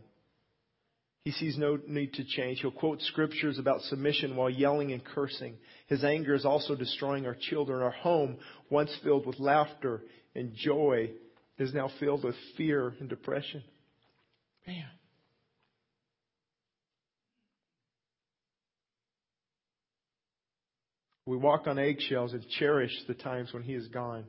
He 1.24 1.33
sees 1.33 1.59
no 1.59 1.78
need 1.87 2.14
to 2.14 2.24
change. 2.24 2.61
He'll 2.61 2.70
quote 2.70 3.02
scriptures 3.02 3.59
about 3.59 3.83
submission 3.83 4.37
while 4.37 4.48
yelling 4.48 4.92
and 4.92 5.04
cursing. 5.04 5.57
His 5.87 6.04
anger 6.04 6.35
is 6.35 6.44
also 6.44 6.74
destroying 6.74 7.26
our 7.26 7.37
children. 7.50 7.83
Our 7.83 7.90
home, 7.90 8.38
once 8.70 8.96
filled 9.02 9.26
with 9.26 9.38
laughter 9.38 10.02
and 10.35 10.54
joy, 10.54 11.11
is 11.59 11.74
now 11.74 11.90
filled 12.00 12.24
with 12.24 12.37
fear 12.57 12.94
and 13.00 13.09
depression. 13.09 13.62
Man. 14.66 14.87
We 21.26 21.37
walk 21.37 21.66
on 21.66 21.78
eggshells 21.78 22.33
and 22.33 22.48
cherish 22.59 22.92
the 23.07 23.12
times 23.12 23.52
when 23.52 23.62
he 23.62 23.74
is 23.74 23.87
gone. 23.88 24.24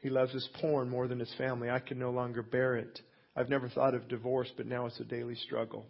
He 0.00 0.10
loves 0.10 0.32
his 0.32 0.48
porn 0.60 0.88
more 0.88 1.08
than 1.08 1.18
his 1.18 1.34
family. 1.36 1.70
I 1.70 1.80
can 1.80 1.98
no 1.98 2.10
longer 2.10 2.40
bear 2.40 2.76
it. 2.76 3.00
I've 3.38 3.48
never 3.48 3.68
thought 3.68 3.94
of 3.94 4.08
divorce, 4.08 4.50
but 4.56 4.66
now 4.66 4.86
it's 4.86 4.98
a 4.98 5.04
daily 5.04 5.36
struggle. 5.36 5.86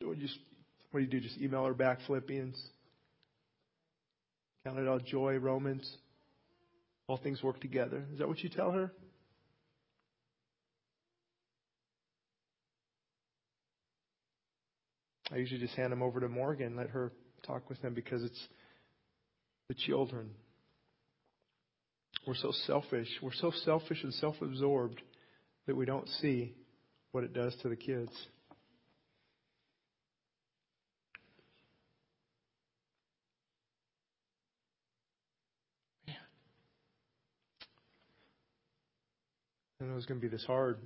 So 0.00 0.06
what 0.06 0.18
do 0.18 0.22
you, 0.22 0.28
what 0.92 1.00
do, 1.00 1.04
you 1.04 1.10
do? 1.10 1.18
Just 1.18 1.40
email 1.40 1.64
her 1.64 1.74
back 1.74 1.98
Philippians? 2.06 2.56
Count 4.64 4.78
it 4.78 4.86
all 4.86 5.00
joy, 5.00 5.36
Romans? 5.38 5.96
All 7.08 7.16
things 7.16 7.42
work 7.42 7.60
together. 7.60 8.04
Is 8.12 8.20
that 8.20 8.28
what 8.28 8.38
you 8.38 8.48
tell 8.48 8.70
her? 8.70 8.92
I 15.32 15.38
usually 15.38 15.58
just 15.58 15.74
hand 15.74 15.90
them 15.90 16.04
over 16.04 16.20
to 16.20 16.28
Morgan, 16.28 16.76
let 16.76 16.90
her 16.90 17.10
talk 17.44 17.68
with 17.68 17.82
them 17.82 17.94
because 17.94 18.22
it's 18.22 18.48
the 19.68 19.74
children. 19.74 20.30
We're 22.26 22.34
so 22.34 22.52
selfish. 22.66 23.08
We're 23.22 23.32
so 23.32 23.50
selfish 23.64 24.02
and 24.02 24.12
self 24.14 24.36
absorbed 24.42 25.00
that 25.66 25.74
we 25.74 25.86
don't 25.86 26.08
see 26.20 26.54
what 27.12 27.24
it 27.24 27.32
does 27.32 27.54
to 27.62 27.68
the 27.68 27.76
kids. 27.76 28.12
Man. 36.06 36.16
I 39.80 39.84
know 39.84 39.92
it 39.92 39.96
was 39.96 40.06
going 40.06 40.20
to 40.20 40.26
be 40.26 40.30
this 40.30 40.44
hard. 40.44 40.78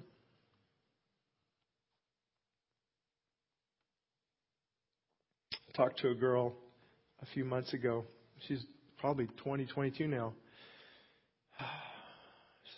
I 5.52 5.76
talked 5.76 5.98
to 6.00 6.10
a 6.10 6.14
girl 6.14 6.54
a 7.20 7.26
few 7.34 7.44
months 7.44 7.74
ago. 7.74 8.04
She's 8.46 8.64
probably 8.98 9.26
20, 9.42 9.66
22 9.66 10.06
now. 10.06 10.32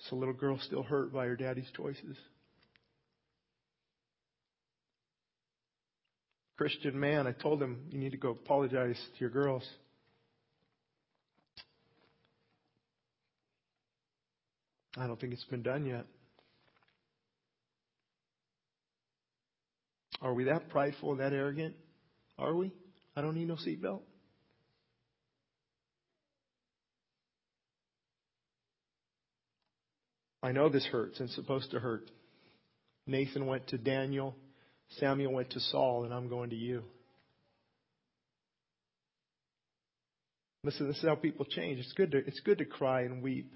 It's 0.07 0.12
a 0.12 0.14
little 0.14 0.35
girl 0.35 0.57
still 0.61 0.85
hurt 0.85 1.12
by 1.12 1.27
her 1.27 1.35
daddy's 1.35 1.69
choices. 1.77 2.16
Christian 6.57 7.01
man, 7.01 7.27
I 7.27 7.33
told 7.33 7.61
him, 7.61 7.88
you 7.90 7.99
need 7.99 8.12
to 8.12 8.16
go 8.16 8.31
apologize 8.31 8.95
to 8.97 9.21
your 9.21 9.31
girls. 9.31 9.69
I 14.97 15.09
don't 15.09 15.21
think 15.21 15.33
it's 15.33 15.42
been 15.47 15.64
done 15.64 15.85
yet. 15.85 16.07
Are 20.23 20.33
we 20.33 20.45
that 20.45 20.69
prideful 20.69 21.16
that 21.16 21.33
arrogant? 21.33 21.75
Are 22.38 22.55
we? 22.55 22.73
I 23.16 23.23
don't 23.23 23.35
need 23.35 23.49
no 23.49 23.57
seatbelt. 23.57 24.03
I 30.46 30.52
know 30.52 30.68
this 30.68 30.87
hurts 30.87 31.18
and 31.18 31.26
it's 31.28 31.35
supposed 31.35 31.72
to 31.72 31.80
hurt. 31.80 32.09
Nathan 33.04 33.46
went 33.46 33.66
to 33.68 33.78
Daniel, 33.78 34.37
Samuel 35.00 35.32
went 35.32 35.50
to 35.50 35.61
Saul, 35.61 36.04
and 36.04 36.14
I'm 36.14 36.28
going 36.28 36.50
to 36.50 36.56
you. 36.56 36.85
Listen, 40.62 40.87
this 40.87 40.98
is 40.98 41.04
how 41.04 41.16
people 41.16 41.46
change. 41.46 41.80
It's 41.80 41.92
good 41.94 42.12
to, 42.12 42.18
it's 42.18 42.38
good 42.38 42.59
to 42.59 42.64
cry 42.64 43.02
and 43.02 43.24
weep. 43.24 43.52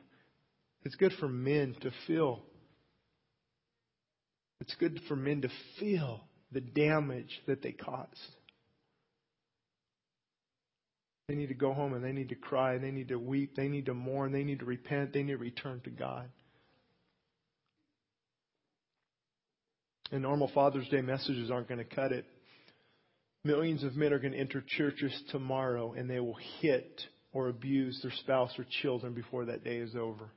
It's 0.83 0.97
good 0.97 1.13
for 1.21 1.29
men 1.29 1.77
to 1.83 1.93
feel. 2.09 2.43
It's 4.61 4.75
good 4.75 5.01
for 5.07 5.15
men 5.15 5.43
to 5.43 5.49
feel 5.79 6.25
the 6.51 6.61
damage 6.61 7.41
that 7.47 7.63
they 7.63 7.71
caused. 7.71 8.19
They 11.29 11.37
need 11.37 11.51
to 11.51 11.55
go 11.55 11.73
home 11.73 11.93
and 11.93 12.05
they 12.05 12.11
need 12.13 12.31
to 12.31 12.35
cry. 12.35 12.79
They 12.79 12.91
need 12.91 13.09
to 13.09 13.19
weep. 13.19 13.55
They 13.55 13.69
need 13.69 13.87
to 13.87 13.95
mourn. 13.95 14.33
They 14.33 14.43
need 14.43 14.59
to 14.59 14.65
repent. 14.65 15.13
They 15.13 15.23
need 15.23 15.35
to 15.35 15.39
return 15.39 15.81
to 15.85 15.91
God. 15.91 16.29
And 20.11 20.23
normal 20.23 20.51
Father's 20.55 20.89
Day 20.89 21.03
messages 21.03 21.51
aren't 21.51 21.69
going 21.69 21.79
to 21.79 21.85
cut 21.85 22.13
it. 22.13 22.25
Millions 23.45 23.85
of 23.85 23.97
men 23.97 24.13
are 24.13 24.19
going 24.19 24.33
to 24.33 24.39
enter 24.39 24.63
churches 24.77 25.13
tomorrow 25.31 25.93
and 25.93 26.11
they 26.11 26.21
will 26.21 26.37
hit 26.61 27.01
or 27.33 27.49
abuse 27.49 27.99
their 28.03 28.13
spouse 28.21 28.51
or 28.59 28.67
children 28.83 29.15
before 29.15 29.47
that 29.47 29.65
day 29.65 29.77
is 29.77 29.95
over. 29.95 30.31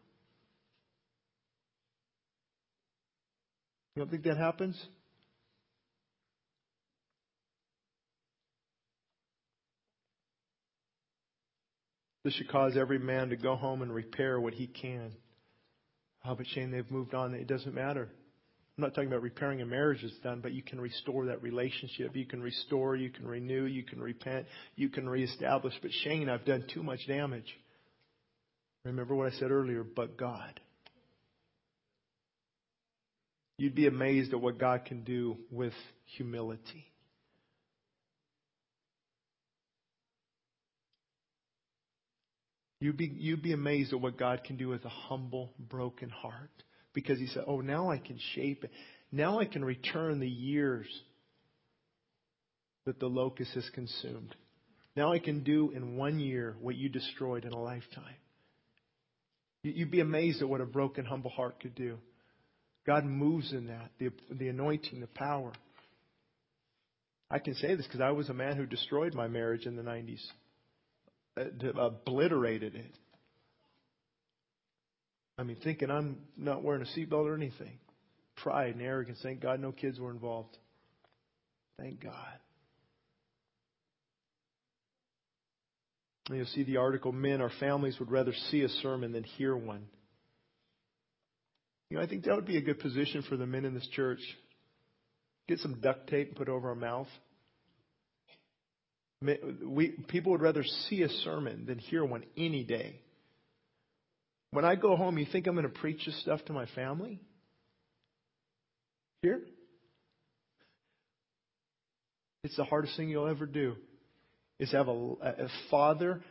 You 3.95 4.01
don't 4.01 4.09
think 4.09 4.23
that 4.23 4.37
happens? 4.37 4.81
This 12.23 12.33
should 12.35 12.47
cause 12.47 12.77
every 12.77 12.99
man 12.99 13.29
to 13.29 13.35
go 13.35 13.55
home 13.55 13.81
and 13.81 13.93
repair 13.93 14.39
what 14.39 14.53
he 14.53 14.67
can. 14.67 15.11
Oh, 16.25 16.35
but 16.35 16.47
Shane, 16.47 16.71
they've 16.71 16.89
moved 16.89 17.13
on. 17.13 17.33
It 17.33 17.47
doesn't 17.47 17.75
matter. 17.75 18.09
I'm 18.77 18.81
not 18.83 18.95
talking 18.95 19.07
about 19.07 19.21
repairing 19.21 19.61
a 19.61 19.65
marriage 19.67 19.99
that's 20.01 20.17
done, 20.19 20.39
but 20.41 20.51
you 20.51 20.63
can 20.63 20.81
restore 20.81 21.27
that 21.27 21.43
relationship. 21.43 22.15
You 22.15 22.25
can 22.25 22.41
restore, 22.41 22.95
you 22.95 23.11
can 23.11 23.27
renew, 23.27 23.65
you 23.65 23.83
can 23.83 24.01
repent, 24.01 24.47
you 24.75 24.89
can 24.89 25.07
reestablish. 25.07 25.75
But 25.79 25.91
Shane, 26.03 26.27
I've 26.27 26.45
done 26.45 26.65
too 26.73 26.81
much 26.81 27.05
damage. 27.07 27.45
Remember 28.83 29.13
what 29.13 29.31
I 29.31 29.35
said 29.37 29.51
earlier, 29.51 29.83
but 29.83 30.17
God. 30.17 30.59
You'd 33.59 33.75
be 33.75 33.85
amazed 33.85 34.33
at 34.33 34.41
what 34.41 34.57
God 34.57 34.85
can 34.85 35.03
do 35.03 35.37
with 35.51 35.73
humility. 36.17 36.87
You'd 42.81 42.97
be, 42.97 43.05
you'd 43.05 43.43
be 43.43 43.53
amazed 43.53 43.93
at 43.93 44.01
what 44.01 44.17
God 44.17 44.43
can 44.43 44.57
do 44.57 44.69
with 44.69 44.83
a 44.83 44.89
humble, 44.89 45.53
broken 45.57 46.09
heart. 46.09 46.63
Because 46.93 47.19
He 47.19 47.27
said, 47.27 47.43
Oh, 47.47 47.61
now 47.61 47.89
I 47.89 47.97
can 47.97 48.19
shape 48.35 48.63
it. 48.63 48.71
Now 49.11 49.39
I 49.39 49.45
can 49.45 49.63
return 49.63 50.19
the 50.19 50.27
years 50.27 50.87
that 52.85 52.99
the 52.99 53.07
locust 53.07 53.53
has 53.53 53.69
consumed. 53.73 54.35
Now 54.95 55.13
I 55.13 55.19
can 55.19 55.43
do 55.43 55.71
in 55.71 55.97
one 55.97 56.19
year 56.19 56.55
what 56.61 56.75
you 56.75 56.89
destroyed 56.89 57.45
in 57.45 57.53
a 57.53 57.61
lifetime. 57.61 58.15
You'd 59.63 59.91
be 59.91 60.01
amazed 60.01 60.41
at 60.41 60.49
what 60.49 60.61
a 60.61 60.65
broken, 60.65 61.05
humble 61.05 61.31
heart 61.31 61.59
could 61.61 61.73
do. 61.73 61.97
God 62.85 63.05
moves 63.05 63.53
in 63.53 63.67
that, 63.67 63.91
the, 63.97 64.09
the 64.29 64.49
anointing, 64.49 64.99
the 64.99 65.07
power. 65.07 65.53
I 67.31 67.39
can 67.39 67.55
say 67.55 67.73
this 67.75 67.85
because 67.85 68.01
I 68.01 68.11
was 68.11 68.29
a 68.29 68.33
man 68.33 68.57
who 68.57 68.65
destroyed 68.65 69.13
my 69.13 69.27
marriage 69.27 69.65
in 69.65 69.75
the 69.77 69.81
90s. 69.81 70.21
Uh, 71.35 71.79
obliterated 71.79 72.75
it. 72.75 72.91
I 75.37 75.43
mean, 75.43 75.57
thinking 75.63 75.89
I'm 75.89 76.17
not 76.37 76.63
wearing 76.63 76.83
a 76.83 76.99
seatbelt 76.99 77.25
or 77.25 77.35
anything. 77.35 77.79
Pride 78.37 78.75
and 78.75 78.81
arrogance. 78.81 79.19
Thank 79.23 79.41
God 79.41 79.59
no 79.59 79.71
kids 79.71 79.99
were 79.99 80.11
involved. 80.11 80.57
Thank 81.79 82.03
God. 82.03 82.39
And 86.29 86.37
you'll 86.37 86.47
see 86.47 86.63
the 86.63 86.77
article 86.77 87.11
Men, 87.11 87.41
our 87.41 87.51
families 87.59 87.99
would 87.99 88.11
rather 88.11 88.33
see 88.51 88.61
a 88.61 88.69
sermon 88.69 89.11
than 89.11 89.23
hear 89.23 89.55
one. 89.55 89.85
You 91.89 91.97
know, 91.97 92.03
I 92.03 92.07
think 92.07 92.23
that 92.23 92.35
would 92.35 92.45
be 92.47 92.57
a 92.57 92.61
good 92.61 92.79
position 92.79 93.23
for 93.27 93.37
the 93.37 93.45
men 93.45 93.65
in 93.65 93.73
this 93.73 93.87
church. 93.89 94.21
Get 95.47 95.59
some 95.59 95.79
duct 95.81 96.09
tape 96.09 96.29
and 96.29 96.37
put 96.37 96.49
over 96.49 96.69
our 96.69 96.75
mouth. 96.75 97.07
We, 99.21 99.89
people 100.07 100.31
would 100.31 100.41
rather 100.41 100.63
see 100.89 101.01
a 101.03 101.09
sermon 101.09 101.65
than 101.65 101.77
hear 101.77 102.03
one 102.03 102.23
any 102.37 102.63
day. 102.63 102.99
When 104.53 104.65
I 104.65 104.75
go 104.75 104.95
home, 104.95 105.17
you 105.17 105.25
think 105.29 105.47
I'm 105.47 105.55
going 105.55 105.63
to 105.67 105.79
preach 105.79 106.05
this 106.05 106.19
stuff 106.21 106.45
to 106.45 106.53
my 106.53 106.67
family? 106.75 107.19
Here? 109.23 109.41
It's 112.43 112.55
the 112.55 112.63
hardest 112.63 112.95
thing 112.95 113.09
you'll 113.09 113.27
ever 113.27 113.47
do. 113.47 113.75
Is 114.59 114.71
have 114.71 114.87
a, 114.87 114.91
a 114.91 115.47
father, 115.71 116.21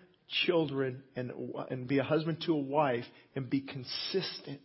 children, 0.46 1.02
and, 1.16 1.32
and 1.68 1.88
be 1.88 1.98
a 1.98 2.04
husband 2.04 2.44
to 2.46 2.52
a 2.52 2.60
wife 2.60 3.04
and 3.34 3.50
be 3.50 3.60
consistent. 3.60 4.60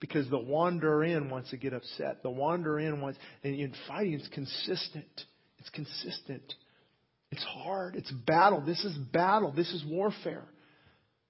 Because 0.00 0.28
the 0.30 0.38
wanderer 0.38 1.04
in 1.04 1.28
wants 1.28 1.50
to 1.50 1.58
get 1.58 1.74
upset. 1.74 2.22
The 2.22 2.30
wanderer 2.30 2.80
in 2.80 3.02
wants, 3.02 3.18
and 3.44 3.54
in 3.54 3.74
fighting, 3.86 4.14
it's 4.14 4.28
consistent. 4.28 5.24
It's 5.58 5.68
consistent. 5.70 6.54
It's 7.30 7.44
hard. 7.44 7.96
It's 7.96 8.10
battle. 8.10 8.62
This 8.64 8.82
is 8.82 8.96
battle. 8.96 9.52
This 9.52 9.70
is 9.72 9.84
warfare. 9.86 10.44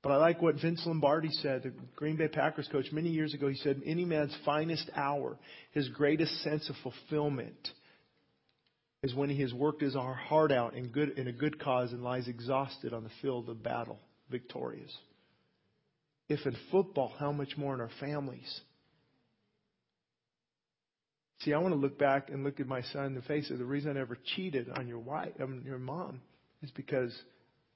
But 0.06 0.12
I 0.12 0.18
like 0.18 0.40
what 0.40 0.54
Vince 0.62 0.80
Lombardi 0.86 1.32
said, 1.32 1.64
the 1.64 1.72
Green 1.96 2.14
Bay 2.14 2.28
Packers 2.28 2.68
coach, 2.70 2.92
many 2.92 3.08
years 3.08 3.34
ago. 3.34 3.48
He 3.48 3.56
said, 3.56 3.82
Any 3.84 4.04
man's 4.04 4.36
finest 4.44 4.88
hour, 4.94 5.36
his 5.72 5.88
greatest 5.88 6.44
sense 6.44 6.70
of 6.70 6.76
fulfillment, 6.84 7.56
is 9.02 9.16
when 9.16 9.30
he 9.30 9.40
has 9.40 9.52
worked 9.52 9.82
his 9.82 9.94
heart 9.94 10.52
out 10.52 10.74
in, 10.74 10.90
good, 10.90 11.18
in 11.18 11.26
a 11.26 11.32
good 11.32 11.58
cause 11.58 11.90
and 11.90 12.04
lies 12.04 12.28
exhausted 12.28 12.92
on 12.92 13.02
the 13.02 13.10
field 13.20 13.48
of 13.48 13.64
battle, 13.64 13.98
victorious. 14.30 14.96
If 16.28 16.46
in 16.46 16.54
football, 16.70 17.12
how 17.18 17.32
much 17.32 17.56
more 17.56 17.74
in 17.74 17.80
our 17.80 17.90
families? 17.98 18.60
See, 21.40 21.52
I 21.52 21.58
want 21.58 21.74
to 21.74 21.80
look 21.80 21.98
back 21.98 22.30
and 22.30 22.44
look 22.44 22.60
at 22.60 22.68
my 22.68 22.82
son 22.92 23.06
in 23.06 23.14
the 23.16 23.22
face 23.22 23.50
of 23.50 23.58
the 23.58 23.64
reason 23.64 23.90
I 23.90 23.94
never 23.94 24.16
cheated 24.36 24.68
on 24.70 24.86
your 24.86 25.00
wife, 25.00 25.32
on 25.40 25.64
your 25.66 25.80
mom, 25.80 26.20
is 26.62 26.70
because 26.70 27.12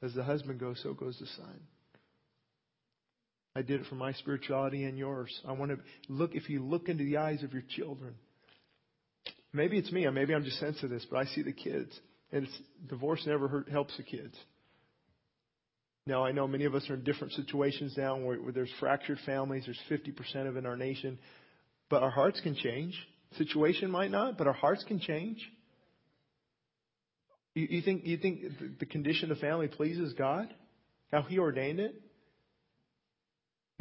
as 0.01 0.15
the 0.15 0.23
husband 0.23 0.61
goes, 0.61 0.79
so 0.81 0.95
goes 0.95 1.19
the 1.19 1.27
son. 1.27 1.61
I 3.57 3.63
did 3.63 3.81
it 3.81 3.87
for 3.89 3.97
my 3.97 4.13
spirituality 4.13 4.85
and 4.85 4.97
yours. 4.97 5.41
I 5.47 5.53
want 5.53 5.73
to 5.73 5.79
look, 6.09 6.35
if 6.35 6.49
you 6.49 6.63
look 6.63 6.89
into 6.89 7.05
the 7.05 7.17
eyes 7.17 7.43
of 7.43 7.53
your 7.53 7.65
children, 7.77 8.15
maybe 9.53 9.77
it's 9.77 9.91
me, 9.91 10.09
maybe 10.09 10.35
I'm 10.35 10.45
just 10.45 10.61
sensitive 10.61 10.91
to 10.91 10.95
this, 10.95 11.07
but 11.11 11.19
I 11.19 11.25
see 11.25 11.43
the 11.43 11.53
kids. 11.53 11.99
And 12.33 12.45
it's, 12.45 12.59
divorce 12.89 13.25
never 13.27 13.49
hurt, 13.49 13.69
helps 13.69 13.97
the 13.97 14.05
kids. 14.05 14.37
Now, 16.07 16.25
I 16.25 16.33
know 16.33 16.47
many 16.47 16.65
of 16.65 16.75
us 16.75 16.89
are 16.89 16.95
in 16.95 17.05
different 17.05 17.33
situations 17.35 17.95
now 17.97 18.17
where, 18.17 18.39
where 18.39 18.53
there's 18.53 18.73
fractured 18.79 19.19
families. 19.27 19.65
There's 19.67 20.01
50% 20.01 20.49
of 20.49 20.57
it 20.57 20.59
in 20.61 20.67
our 20.67 20.77
nation. 20.77 21.19
But 21.89 22.03
our 22.03 22.11
hearts 22.11 22.41
can 22.41 22.55
change. 22.55 22.95
Situation 23.37 23.91
might 23.91 24.11
not, 24.11 24.39
but 24.39 24.47
our 24.47 24.53
hearts 24.53 24.85
can 24.85 25.01
change. 25.01 25.39
You, 27.55 27.67
you 27.69 27.83
think 27.83 28.07
you 28.07 28.17
think 28.17 28.43
the 28.79 28.87
condition 28.87 29.31
of 29.31 29.39
family 29.39 29.69
pleases 29.69 30.13
God? 30.15 30.53
How 31.13 31.23
He 31.23 31.39
ordained 31.39 31.81
it? 31.81 31.95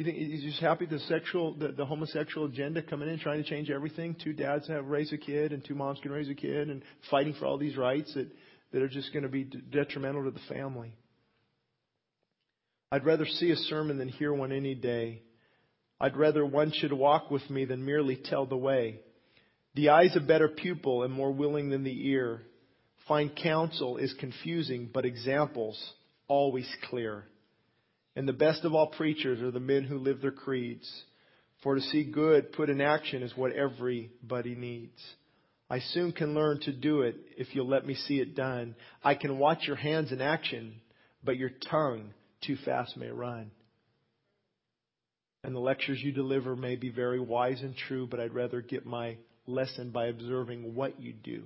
You 0.00 0.06
think 0.06 0.16
He's 0.16 0.42
just 0.42 0.60
happy 0.60 0.86
the 0.86 0.98
sexual, 1.00 1.52
the, 1.52 1.72
the 1.72 1.84
homosexual 1.84 2.46
agenda 2.46 2.80
coming 2.80 3.10
in, 3.10 3.18
trying 3.18 3.42
to 3.42 3.46
change 3.46 3.68
everything? 3.68 4.16
Two 4.24 4.32
dads 4.32 4.66
have 4.68 4.86
raise 4.86 5.12
a 5.12 5.18
kid, 5.18 5.52
and 5.52 5.62
two 5.62 5.74
moms 5.74 5.98
can 6.00 6.10
raise 6.10 6.30
a 6.30 6.34
kid, 6.34 6.70
and 6.70 6.82
fighting 7.10 7.34
for 7.38 7.44
all 7.44 7.58
these 7.58 7.76
rights 7.76 8.14
that 8.14 8.26
that 8.72 8.80
are 8.80 8.88
just 8.88 9.12
going 9.12 9.24
to 9.24 9.28
be 9.28 9.44
detrimental 9.44 10.24
to 10.24 10.30
the 10.30 10.54
family. 10.54 10.94
I'd 12.90 13.04
rather 13.04 13.26
see 13.26 13.50
a 13.50 13.56
sermon 13.56 13.98
than 13.98 14.08
hear 14.08 14.32
one 14.32 14.52
any 14.52 14.74
day. 14.74 15.20
I'd 16.00 16.16
rather 16.16 16.46
one 16.46 16.72
should 16.72 16.94
walk 16.94 17.30
with 17.30 17.50
me 17.50 17.66
than 17.66 17.84
merely 17.84 18.16
tell 18.16 18.46
the 18.46 18.56
way. 18.56 19.00
The 19.74 19.90
eye 19.90 20.04
is 20.04 20.16
a 20.16 20.20
better 20.20 20.48
pupil 20.48 21.02
and 21.02 21.12
more 21.12 21.30
willing 21.30 21.68
than 21.68 21.84
the 21.84 22.08
ear. 22.08 22.40
Fine 23.06 23.32
counsel 23.42 23.98
is 23.98 24.14
confusing, 24.18 24.88
but 24.90 25.04
examples 25.04 25.78
always 26.26 26.74
clear. 26.88 27.26
And 28.20 28.28
the 28.28 28.34
best 28.34 28.66
of 28.66 28.74
all 28.74 28.88
preachers 28.88 29.40
are 29.40 29.50
the 29.50 29.60
men 29.60 29.84
who 29.84 29.96
live 29.96 30.20
their 30.20 30.30
creeds. 30.30 30.86
For 31.62 31.74
to 31.74 31.80
see 31.80 32.04
good 32.04 32.52
put 32.52 32.68
in 32.68 32.82
action 32.82 33.22
is 33.22 33.34
what 33.34 33.52
everybody 33.52 34.54
needs. 34.54 35.00
I 35.70 35.78
soon 35.78 36.12
can 36.12 36.34
learn 36.34 36.60
to 36.64 36.72
do 36.72 37.00
it 37.00 37.16
if 37.38 37.54
you'll 37.54 37.66
let 37.66 37.86
me 37.86 37.94
see 37.94 38.20
it 38.20 38.36
done. 38.36 38.74
I 39.02 39.14
can 39.14 39.38
watch 39.38 39.60
your 39.66 39.76
hands 39.76 40.12
in 40.12 40.20
action, 40.20 40.82
but 41.24 41.38
your 41.38 41.48
tongue 41.70 42.10
too 42.42 42.58
fast 42.62 42.94
may 42.94 43.08
run. 43.08 43.52
And 45.42 45.54
the 45.54 45.58
lectures 45.58 46.02
you 46.02 46.12
deliver 46.12 46.54
may 46.54 46.76
be 46.76 46.90
very 46.90 47.20
wise 47.20 47.62
and 47.62 47.74
true, 47.74 48.06
but 48.06 48.20
I'd 48.20 48.34
rather 48.34 48.60
get 48.60 48.84
my 48.84 49.16
lesson 49.46 49.92
by 49.92 50.08
observing 50.08 50.74
what 50.74 51.00
you 51.00 51.14
do. 51.14 51.44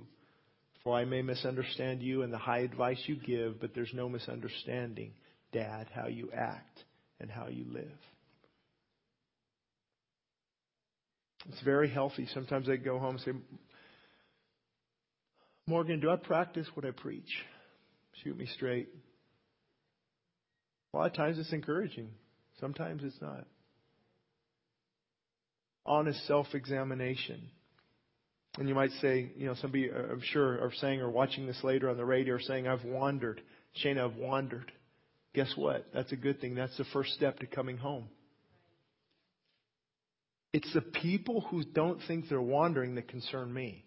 For 0.83 0.93
I 0.93 1.05
may 1.05 1.21
misunderstand 1.21 2.03
you 2.03 2.23
and 2.23 2.33
the 2.33 2.37
high 2.37 2.63
advice 2.63 3.01
you 3.05 3.15
give, 3.15 3.61
but 3.61 3.73
there's 3.73 3.93
no 3.93 4.09
misunderstanding, 4.09 5.13
Dad, 5.55 5.87
how 5.95 6.07
you 6.07 6.29
act 6.35 6.83
and 7.21 7.31
how 7.31 7.47
you 7.47 7.65
live. 7.71 7.97
It's 11.47 11.61
very 11.63 11.89
healthy. 11.89 12.27
Sometimes 12.33 12.67
I 12.67 12.75
go 12.75 12.99
home 12.99 13.15
and 13.15 13.19
say, 13.21 13.31
Morgan, 15.65 16.01
do 16.01 16.09
I 16.09 16.17
practice 16.17 16.67
what 16.73 16.85
I 16.85 16.91
preach? 16.91 17.29
Shoot 18.21 18.37
me 18.37 18.47
straight. 18.47 18.89
A 20.93 20.97
lot 20.97 21.05
of 21.07 21.13
times 21.13 21.39
it's 21.39 21.53
encouraging. 21.53 22.09
Sometimes 22.59 23.01
it's 23.05 23.21
not. 23.21 23.45
Honest 25.85 26.27
self 26.27 26.47
examination. 26.53 27.39
And 28.57 28.67
you 28.67 28.75
might 28.75 28.91
say, 29.01 29.31
you 29.37 29.47
know, 29.47 29.55
somebody, 29.61 29.89
uh, 29.89 30.11
I'm 30.11 30.21
sure, 30.21 30.59
are 30.61 30.71
saying 30.81 30.99
or 30.99 31.09
watching 31.09 31.47
this 31.47 31.63
later 31.63 31.89
on 31.89 31.95
the 31.95 32.05
radio, 32.05 32.35
are 32.35 32.41
saying, 32.41 32.67
I've 32.67 32.83
wandered. 32.83 33.41
Shane, 33.75 33.97
I've 33.97 34.15
wandered. 34.15 34.71
Guess 35.35 35.53
what? 35.57 35.85
That's 35.93 36.11
a 36.13 36.15
good 36.15 36.39
thing. 36.39 36.55
That's 36.55 36.75
the 36.77 36.85
first 36.93 37.11
step 37.11 37.39
to 37.39 37.45
coming 37.45 37.77
home. 37.77 38.05
It's 40.53 40.73
the 40.73 40.81
people 40.81 41.41
who 41.41 41.65
don't 41.65 41.99
think 42.07 42.29
they're 42.29 42.41
wandering 42.41 42.95
that 42.95 43.09
concern 43.09 43.53
me. 43.53 43.83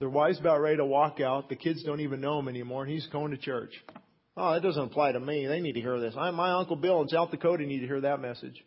Their 0.00 0.10
wife's 0.10 0.38
about 0.38 0.60
ready 0.60 0.76
to 0.76 0.84
walk 0.84 1.20
out. 1.22 1.48
The 1.48 1.56
kids 1.56 1.82
don't 1.82 2.00
even 2.00 2.20
know 2.20 2.38
him 2.38 2.48
anymore, 2.48 2.82
and 2.82 2.92
he's 2.92 3.06
going 3.06 3.30
to 3.30 3.38
church. 3.38 3.72
Oh, 4.36 4.52
that 4.52 4.62
doesn't 4.62 4.82
apply 4.82 5.12
to 5.12 5.20
me. 5.20 5.46
They 5.46 5.60
need 5.60 5.72
to 5.72 5.80
hear 5.80 5.98
this. 5.98 6.14
I, 6.18 6.30
my 6.32 6.52
Uncle 6.52 6.76
Bill 6.76 7.00
in 7.00 7.08
South 7.08 7.30
Dakota 7.30 7.64
need 7.64 7.80
to 7.80 7.86
hear 7.86 8.02
that 8.02 8.20
message. 8.20 8.62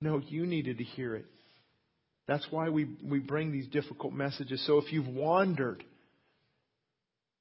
No, 0.00 0.22
you 0.26 0.46
needed 0.46 0.78
to 0.78 0.84
hear 0.84 1.14
it. 1.16 1.26
That's 2.26 2.46
why 2.50 2.70
we, 2.70 2.88
we 3.04 3.18
bring 3.18 3.52
these 3.52 3.66
difficult 3.66 4.14
messages. 4.14 4.64
So 4.66 4.78
if 4.78 4.90
you've 4.90 5.08
wandered, 5.08 5.84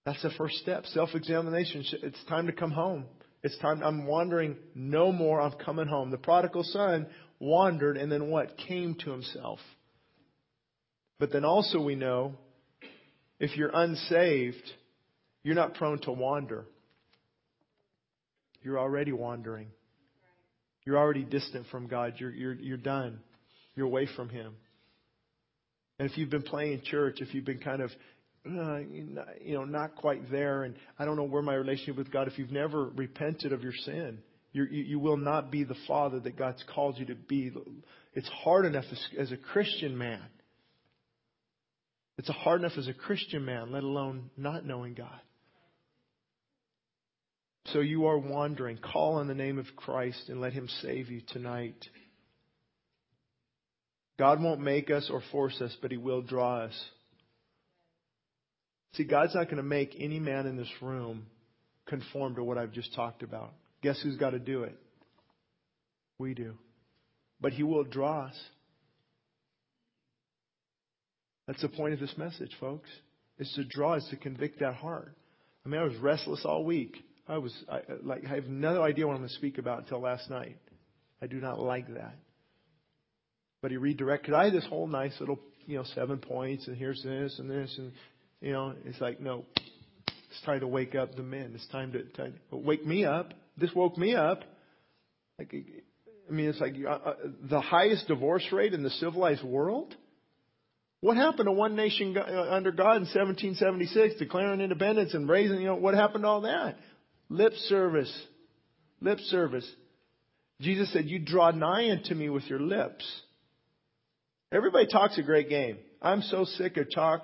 that's 0.05 0.21
the 0.21 0.31
first 0.37 0.55
step. 0.57 0.85
Self 0.87 1.09
examination. 1.13 1.83
It's 2.01 2.23
time 2.25 2.47
to 2.47 2.53
come 2.53 2.71
home. 2.71 3.05
It's 3.41 3.57
time. 3.59 3.81
I'm 3.83 4.05
wandering 4.05 4.57
no 4.75 5.11
more. 5.11 5.41
I'm 5.41 5.53
coming 5.63 5.87
home. 5.87 6.11
The 6.11 6.17
prodigal 6.17 6.63
son 6.63 7.07
wandered 7.39 7.97
and 7.97 8.11
then 8.11 8.29
what? 8.29 8.57
Came 8.67 8.95
to 9.03 9.11
himself. 9.11 9.59
But 11.19 11.31
then 11.31 11.45
also 11.45 11.81
we 11.81 11.95
know 11.95 12.33
if 13.39 13.55
you're 13.55 13.71
unsaved, 13.73 14.63
you're 15.43 15.55
not 15.55 15.75
prone 15.75 15.99
to 16.01 16.11
wander. 16.11 16.65
You're 18.61 18.79
already 18.79 19.11
wandering. 19.11 19.67
You're 20.85 20.97
already 20.97 21.23
distant 21.23 21.67
from 21.67 21.87
God. 21.87 22.15
You're, 22.17 22.31
you're, 22.31 22.53
you're 22.53 22.77
done. 22.77 23.19
You're 23.75 23.85
away 23.85 24.07
from 24.15 24.29
Him. 24.29 24.53
And 25.99 26.09
if 26.09 26.17
you've 26.17 26.29
been 26.29 26.43
playing 26.43 26.81
church, 26.83 27.17
if 27.19 27.33
you've 27.33 27.45
been 27.45 27.59
kind 27.59 27.81
of, 27.81 27.91
uh, 28.45 28.79
you 28.79 29.53
know, 29.53 29.65
not 29.65 29.95
quite 29.95 30.29
there, 30.31 30.63
and 30.63 30.75
I 30.99 31.05
don't 31.05 31.15
know 31.15 31.23
where 31.23 31.41
my 31.41 31.55
relationship 31.55 31.97
with 31.97 32.11
God, 32.11 32.27
if 32.27 32.37
you've 32.37 32.51
never 32.51 32.89
repented 32.89 33.53
of 33.53 33.63
your 33.63 33.73
sin, 33.85 34.19
you 34.51 34.65
you 34.65 34.99
will 34.99 35.17
not 35.17 35.51
be 35.51 35.63
the 35.63 35.77
father 35.87 36.19
that 36.19 36.37
God's 36.37 36.63
called 36.73 36.97
you 36.97 37.05
to 37.05 37.15
be. 37.15 37.51
It's 38.13 38.29
hard 38.43 38.65
enough 38.65 38.85
as, 38.91 39.07
as 39.17 39.31
a 39.31 39.37
Christian 39.37 39.97
man 39.97 40.21
it's 42.17 42.29
hard 42.29 42.61
enough 42.61 42.77
as 42.77 42.87
a 42.87 42.93
Christian 42.93 43.43
man, 43.45 43.71
let 43.71 43.83
alone 43.83 44.29
not 44.37 44.65
knowing 44.65 44.93
God. 44.93 45.19
So 47.67 47.79
you 47.79 48.05
are 48.05 48.17
wandering. 48.17 48.77
Call 48.77 49.15
on 49.15 49.27
the 49.27 49.33
name 49.33 49.57
of 49.57 49.65
Christ 49.75 50.29
and 50.29 50.39
let 50.39 50.53
Him 50.53 50.67
save 50.81 51.09
you 51.09 51.21
tonight. 51.29 51.87
God 54.19 54.41
won't 54.41 54.59
make 54.59 54.91
us 54.91 55.09
or 55.11 55.23
force 55.31 55.59
us, 55.59 55.75
but 55.81 55.89
He 55.89 55.97
will 55.97 56.21
draw 56.21 56.65
us. 56.65 56.85
See, 58.93 59.03
God's 59.03 59.33
not 59.33 59.45
going 59.45 59.57
to 59.57 59.63
make 59.63 59.95
any 59.99 60.19
man 60.19 60.45
in 60.45 60.55
this 60.55 60.71
room 60.81 61.25
conform 61.87 62.35
to 62.35 62.43
what 62.43 62.57
I've 62.57 62.71
just 62.71 62.93
talked 62.95 63.23
about. 63.23 63.53
Guess 63.81 64.01
who's 64.01 64.17
got 64.17 64.31
to 64.31 64.39
do 64.39 64.63
it? 64.63 64.77
We 66.19 66.33
do. 66.33 66.53
But 67.41 67.53
He 67.53 67.63
will 67.63 67.83
draw 67.83 68.27
us. 68.27 68.39
That's 71.47 71.61
the 71.61 71.69
point 71.69 71.93
of 71.93 71.99
this 71.99 72.13
message, 72.17 72.51
folks. 72.59 72.89
Is 73.39 73.51
to 73.55 73.63
draw, 73.63 73.95
us 73.95 74.07
to 74.11 74.15
convict 74.15 74.59
that 74.59 74.75
heart. 74.75 75.15
I 75.65 75.69
mean, 75.69 75.81
I 75.81 75.83
was 75.83 75.95
restless 75.97 76.41
all 76.45 76.63
week. 76.63 76.95
I 77.27 77.39
was 77.39 77.53
I, 77.69 77.79
like, 78.03 78.23
I 78.29 78.35
have 78.35 78.45
no 78.45 78.83
idea 78.83 79.07
what 79.07 79.13
I'm 79.13 79.19
going 79.19 79.29
to 79.29 79.35
speak 79.35 79.57
about 79.57 79.79
until 79.79 80.01
last 80.01 80.29
night. 80.29 80.57
I 81.21 81.27
do 81.27 81.37
not 81.37 81.59
like 81.59 81.87
that. 81.95 82.15
But 83.61 83.71
he 83.71 83.77
redirected. 83.77 84.33
I 84.33 84.45
had 84.45 84.53
this 84.53 84.65
whole 84.65 84.87
nice 84.87 85.13
little, 85.19 85.39
you 85.65 85.77
know, 85.77 85.83
seven 85.95 86.19
points, 86.19 86.67
and 86.67 86.77
here's 86.77 87.01
this 87.01 87.39
and 87.39 87.49
this, 87.49 87.73
and 87.77 87.91
you 88.43 88.51
know, 88.51 88.75
it's 88.83 88.99
like, 88.99 89.21
no, 89.21 89.45
it's 90.05 90.41
time 90.45 90.59
to 90.59 90.67
wake 90.67 90.95
up 90.95 91.15
the 91.15 91.23
men. 91.23 91.53
It's 91.55 91.67
time 91.69 91.93
to, 91.93 92.03
time 92.03 92.35
to 92.49 92.57
wake 92.57 92.85
me 92.85 93.05
up. 93.05 93.33
This 93.57 93.73
woke 93.73 93.97
me 93.97 94.15
up. 94.15 94.43
Like, 95.39 95.55
I 96.29 96.31
mean, 96.33 96.49
it's 96.49 96.59
like 96.59 96.75
uh, 96.85 96.91
uh, 96.91 97.13
the 97.49 97.61
highest 97.61 98.09
divorce 98.09 98.45
rate 98.51 98.73
in 98.73 98.83
the 98.83 98.89
civilized 98.89 99.43
world. 99.45 99.95
What 100.99 101.15
happened 101.15 101.45
to 101.45 101.53
one 101.53 101.77
nation 101.77 102.17
uh, 102.17 102.47
under 102.49 102.73
God 102.73 102.97
in 102.97 103.03
1776, 103.03 104.19
declaring 104.19 104.59
independence 104.59 105.13
and 105.13 105.27
raising, 105.29 105.61
you 105.61 105.67
know, 105.67 105.75
what 105.75 105.93
happened 105.93 106.25
to 106.25 106.27
all 106.27 106.41
that? 106.41 106.75
Lip 107.29 107.53
service. 107.67 108.13
Lip 108.99 109.19
service. 109.19 109.69
Jesus 110.59 110.91
said, 110.91 111.05
You 111.05 111.19
draw 111.19 111.51
nigh 111.51 111.91
unto 111.91 112.13
me 112.13 112.29
with 112.29 112.43
your 112.45 112.59
lips. 112.59 113.05
Everybody 114.51 114.87
talks 114.87 115.17
a 115.17 115.23
great 115.23 115.47
game. 115.47 115.77
I'm 116.01 116.21
so 116.23 116.43
sick 116.43 116.75
of 116.75 116.87
talk, 116.93 117.23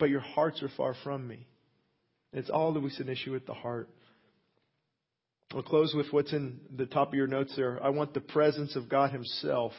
but 0.00 0.10
your 0.10 0.20
hearts 0.20 0.60
are 0.62 0.70
far 0.76 0.94
from 1.04 1.28
me. 1.28 1.46
It's 2.32 2.50
all 2.50 2.74
always 2.74 2.98
an 2.98 3.08
issue 3.08 3.32
with 3.32 3.46
the 3.46 3.54
heart. 3.54 3.88
I'll 5.52 5.62
close 5.62 5.94
with 5.94 6.06
what's 6.12 6.32
in 6.32 6.60
the 6.76 6.86
top 6.86 7.08
of 7.08 7.14
your 7.14 7.26
notes 7.26 7.52
there. 7.56 7.82
I 7.82 7.90
want 7.90 8.14
the 8.14 8.20
presence 8.20 8.74
of 8.74 8.88
God 8.88 9.10
Himself 9.10 9.72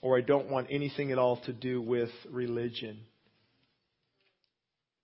or 0.00 0.16
I 0.16 0.20
don't 0.20 0.50
want 0.50 0.68
anything 0.70 1.10
at 1.10 1.18
all 1.18 1.38
to 1.46 1.52
do 1.52 1.80
with 1.80 2.10
religion. 2.30 2.98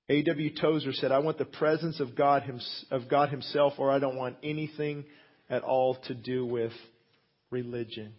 A.W. 0.09 0.51
Tozer 0.61 0.93
said, 0.93 1.13
I 1.13 1.21
want 1.21 1.39
the 1.39 1.45
presence 1.45 1.99
of 1.99 2.15
God, 2.15 2.43
of 2.91 3.09
God 3.09 3.31
Himself, 3.31 3.75
or 3.79 3.91
I 3.91 3.99
don't 3.99 4.17
want 4.17 4.37
anything 4.43 5.05
at 5.49 5.63
all 5.63 5.97
to 6.07 6.15
do 6.15 6.45
with 6.45 6.73
religion. 7.51 8.13